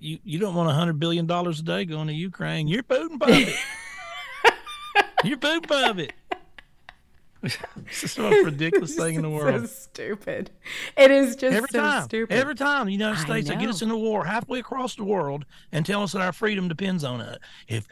[0.00, 2.68] you, you don't want $100 billion a day going to Ukraine.
[2.68, 3.54] You're Putin puppet.
[5.24, 6.12] You're Putin puppet.
[7.42, 9.62] it's just the most ridiculous thing in the world.
[9.62, 10.50] So stupid.
[10.96, 12.34] It is just every so time, stupid.
[12.34, 13.86] Every time the United States they get us know.
[13.86, 17.22] in a war halfway across the world and tell us that our freedom depends on
[17.22, 17.38] it.
[17.66, 17.88] If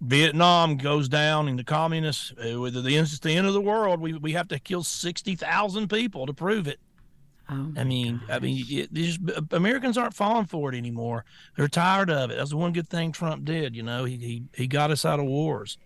[0.00, 4.00] Vietnam goes down and the communists, uh, with the, the, the end of the world,
[4.00, 6.80] we, we have to kill 60,000 people to prove it.
[7.50, 9.20] Oh I mean, I mean, it, just,
[9.50, 11.24] Americans aren't falling for it anymore.
[11.56, 12.38] They're tired of it.
[12.38, 13.76] That's the one good thing Trump did.
[13.76, 15.76] You know, he he, he got us out of wars.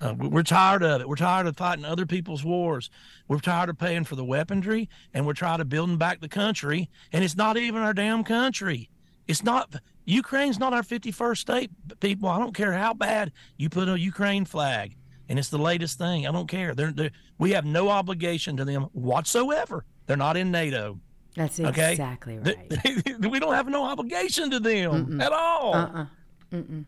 [0.00, 1.08] Uh, we're tired of it.
[1.08, 2.90] We're tired of fighting other people's wars.
[3.28, 6.90] We're tired of paying for the weaponry, and we're tired of building back the country.
[7.12, 8.90] And it's not even our damn country.
[9.28, 12.28] It's not Ukraine's not our 51st state, people.
[12.28, 14.96] I don't care how bad you put a Ukraine flag,
[15.28, 16.26] and it's the latest thing.
[16.26, 16.74] I don't care.
[16.74, 19.84] They're, they're, we have no obligation to them whatsoever.
[20.06, 20.98] They're not in NATO.
[21.36, 21.92] That's okay?
[21.92, 23.18] exactly right.
[23.20, 25.22] we don't have no obligation to them Mm-mm.
[25.22, 25.74] at all.
[25.74, 26.06] Uh-uh.
[26.52, 26.84] Mm-mm.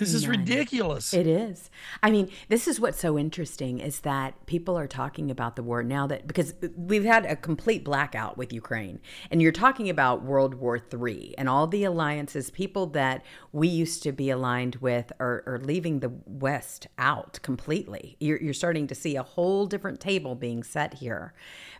[0.00, 0.30] This is None.
[0.30, 1.12] ridiculous.
[1.12, 1.70] It is.
[2.02, 5.82] I mean, this is what's so interesting is that people are talking about the war
[5.82, 8.98] now that because we've had a complete blackout with Ukraine,
[9.30, 13.22] and you're talking about World War III and all the alliances, people that
[13.52, 18.16] we used to be aligned with are, are leaving the West out completely.
[18.20, 21.34] You're, you're starting to see a whole different table being set here.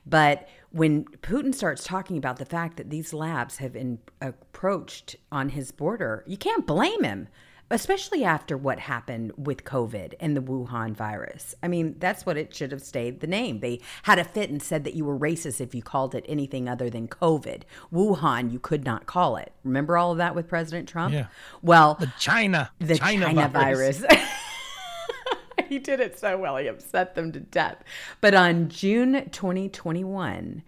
[0.04, 5.48] But when Putin starts talking about the fact that these labs have been approached on
[5.48, 7.28] his border, you can't blame him
[7.70, 11.54] especially after what happened with COVID and the Wuhan virus.
[11.62, 13.60] I mean, that's what it should have stayed the name.
[13.60, 16.68] They had a fit and said that you were racist if you called it anything
[16.68, 17.62] other than COVID.
[17.92, 19.52] Wuhan, you could not call it.
[19.64, 21.14] Remember all of that with President Trump?
[21.14, 21.26] Yeah.
[21.62, 23.98] Well, the China, the China, China, virus.
[23.98, 24.28] virus.
[25.68, 27.82] he did it so well, he upset them to death.
[28.20, 30.62] But on June 2021,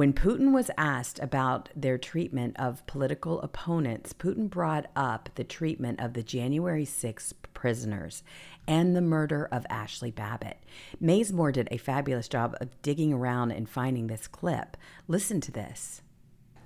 [0.00, 6.00] when Putin was asked about their treatment of political opponents, Putin brought up the treatment
[6.00, 8.22] of the January 6th prisoners
[8.66, 10.56] and the murder of Ashley Babbitt.
[11.02, 14.78] Mazemore did a fabulous job of digging around and finding this clip.
[15.06, 16.00] Listen to this.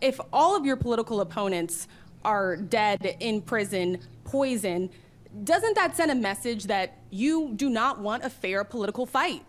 [0.01, 1.89] If all of your political opponents
[2.25, 4.91] are dead, in prison, poison,
[5.43, 9.45] doesn't that send a message that you do not want a fair political fight?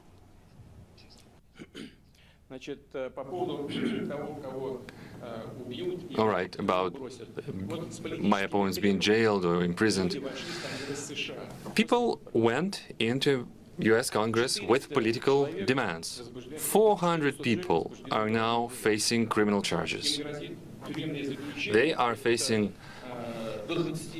[6.17, 6.95] All right, about
[8.19, 10.19] my opponents being jailed or imprisoned.
[11.73, 13.47] People went into
[13.79, 16.29] US Congress with political demands.
[16.57, 20.21] 400 people are now facing criminal charges.
[21.73, 22.73] They are facing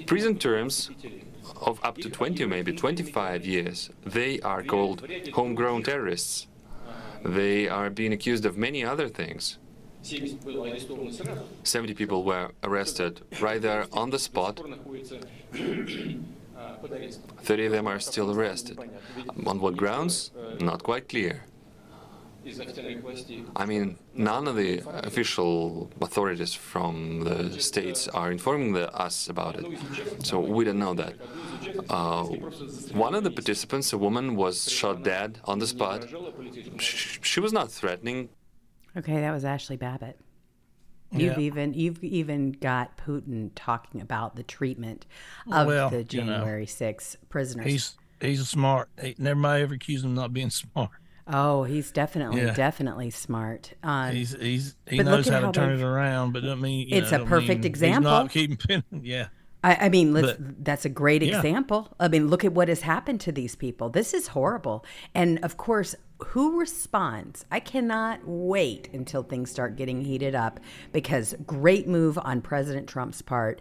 [0.08, 0.90] prison terms
[1.62, 3.92] of up to 20, maybe 25 years.
[4.04, 6.48] They are called homegrown terrorists.
[7.26, 9.58] They are being accused of many other things.
[11.64, 14.62] 70 people were arrested right there on the spot.
[17.42, 18.78] 30 of them are still arrested.
[19.48, 20.30] On what grounds?
[20.60, 21.46] Not quite clear.
[23.56, 29.56] I mean, none of the official authorities from the states are informing the, us about
[29.60, 29.66] it,
[30.24, 31.16] so we don't know that.
[31.89, 32.24] Uh,
[32.93, 36.06] one of the participants, a woman, was shot dead on the spot.
[36.80, 38.30] She, she was not threatening.
[38.98, 40.20] Okay, that was Ashley Babbitt.
[41.12, 41.43] You've Yeah.
[41.46, 45.06] even you've even got Putin talking about the treatment
[45.52, 47.66] of Well, the you know, January 6 prisoners.
[47.66, 48.89] He's he's smart.
[49.02, 50.89] He, everybody ever accused him of not being smart.
[51.28, 52.54] Oh, he's definitely, Yeah.
[52.54, 53.74] definitely smart.
[53.82, 57.12] Um, He's he's he knows how to turn it around, but I mean, you It's
[57.12, 58.12] know, a perfect example.
[58.12, 58.84] He's not keeping pin.
[59.02, 59.28] Yeah.
[59.64, 61.38] I, I mean, But- that's a great Yeah.
[61.38, 61.92] example.
[62.00, 63.90] I mean, look at what has happened to these people.
[63.90, 64.86] This is horrible.
[65.16, 65.96] And of course,
[66.28, 67.44] who responds?
[67.52, 70.60] I cannot wait until things start getting heated up
[70.94, 73.60] because great move on President Trump's part.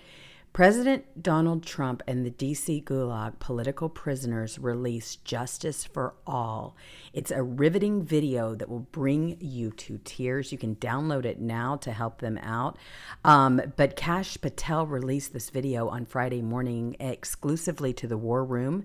[0.55, 6.77] President Donald Trump and the DC Gulag political prisoners release Justice for All.
[7.13, 10.53] It's a riveting video that will bring you to tears.
[10.53, 12.79] You can download it now to help them out.
[13.25, 18.85] Um, but Kash Patel released this video on Friday morning exclusively to the War Room.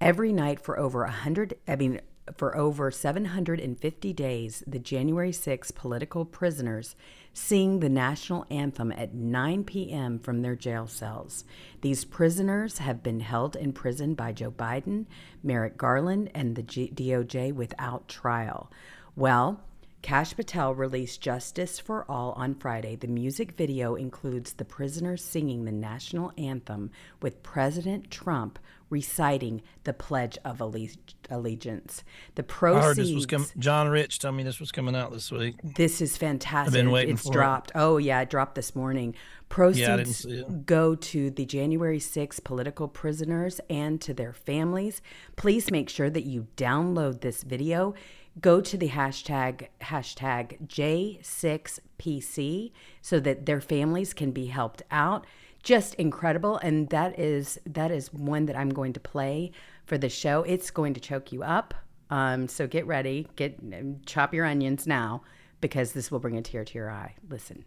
[0.00, 2.00] Every night for over a hundred, I mean,
[2.36, 6.96] for over 750 days, the January 6 political prisoners
[7.32, 10.18] sing the national anthem at 9 p.m.
[10.18, 11.44] from their jail cells.
[11.80, 15.06] These prisoners have been held in prison by Joe Biden,
[15.42, 18.70] Merrick Garland, and the G- DOJ without trial.
[19.16, 19.60] Well,
[20.02, 22.96] Kash Patel released Justice for All on Friday.
[22.96, 28.58] The music video includes the prisoners singing the national anthem with President Trump
[28.92, 30.86] reciting the Pledge of Alle-
[31.30, 32.04] Allegiance.
[32.36, 32.84] The I proceeds.
[32.84, 33.48] heard this was coming.
[33.58, 35.56] John Rich told me this was coming out this week.
[35.64, 36.68] This is fantastic.
[36.68, 37.32] I've been waiting it's for it.
[37.32, 37.72] dropped.
[37.74, 39.16] Oh yeah, it dropped this morning.
[39.48, 40.66] Proceeds Yeah, I didn't see it.
[40.66, 45.02] go to the January 6 political prisoners and to their families.
[45.36, 47.94] Please make sure that you download this video.
[48.40, 52.72] Go to the hashtag hashtag J6PC
[53.02, 55.26] so that their families can be helped out.
[55.62, 59.52] Just incredible, and that is that is one that I'm going to play
[59.86, 60.42] for the show.
[60.42, 61.74] It's going to choke you up.
[62.10, 63.58] Um, so get ready, get
[64.04, 65.22] chop your onions now
[65.60, 67.14] because this will bring a tear to your eye.
[67.28, 67.64] Listen.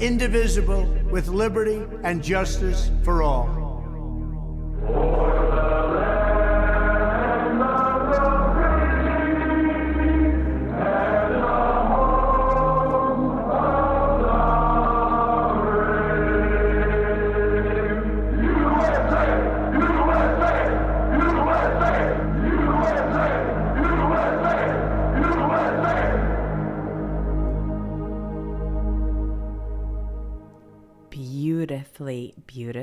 [0.00, 3.46] indivisible, with liberty and justice for all.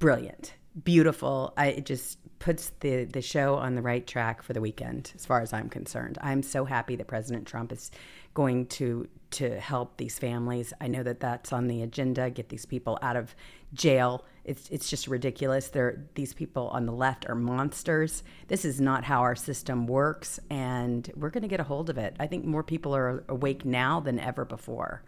[0.00, 1.52] brilliant beautiful.
[1.56, 5.24] I, it just puts the, the show on the right track for the weekend, as
[5.24, 6.18] far as I'm concerned.
[6.20, 7.90] I'm so happy that President Trump is
[8.34, 10.72] going to to help these families.
[10.80, 12.30] I know that that's on the agenda.
[12.30, 13.34] Get these people out of
[13.72, 14.24] jail.
[14.44, 15.68] It's it's just ridiculous.
[15.68, 18.22] They're these people on the left are monsters.
[18.48, 21.98] This is not how our system works, and we're going to get a hold of
[21.98, 22.14] it.
[22.20, 25.02] I think more people are awake now than ever before.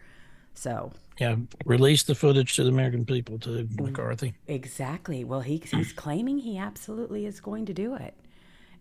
[0.54, 3.80] So yeah, release the footage to the American people, to mm.
[3.80, 4.34] McCarthy.
[4.48, 5.22] Exactly.
[5.22, 8.14] Well, he, he's claiming he absolutely is going to do it.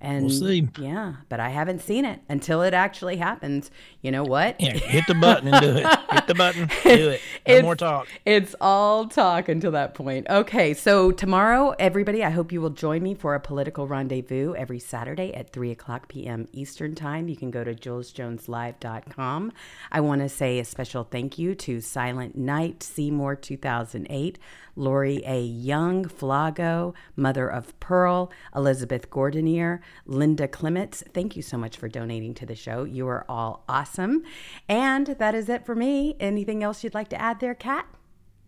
[0.02, 0.68] And we'll see.
[0.80, 3.72] Yeah, but I haven't seen it until it actually happens.
[4.02, 4.60] You know what?
[4.60, 5.88] Yeah, hit the button and do it.
[6.12, 7.22] hit the button, and do it.
[7.48, 8.08] No more talk.
[8.26, 10.28] It's all talk until that point.
[10.30, 14.80] Okay, so tomorrow, everybody, I hope you will join me for a political rendezvous every
[14.80, 16.48] Saturday at 3 o'clock p.m.
[16.52, 17.28] Eastern Time.
[17.28, 19.52] You can go to jewelsjoneslive.com.
[19.91, 24.39] I want to say a special thank you to Silent Night, Seymour 2008.
[24.76, 25.41] Lori A.
[25.41, 31.04] Young, Flago, Mother of Pearl, Elizabeth Gordonier, Linda Clements.
[31.14, 32.84] Thank you so much for donating to the show.
[32.84, 34.24] You are all awesome.
[34.68, 36.16] And that is it for me.
[36.20, 37.88] Anything else you'd like to add there, Kat?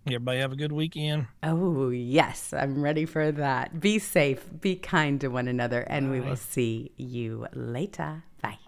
[0.06, 1.28] Everybody have a good weekend.
[1.44, 2.54] Oh, yes.
[2.54, 3.80] I'm ready for that.
[3.80, 6.12] Be safe, be kind to one another, and Bye.
[6.12, 8.24] we will see you later.
[8.42, 8.60] Bye.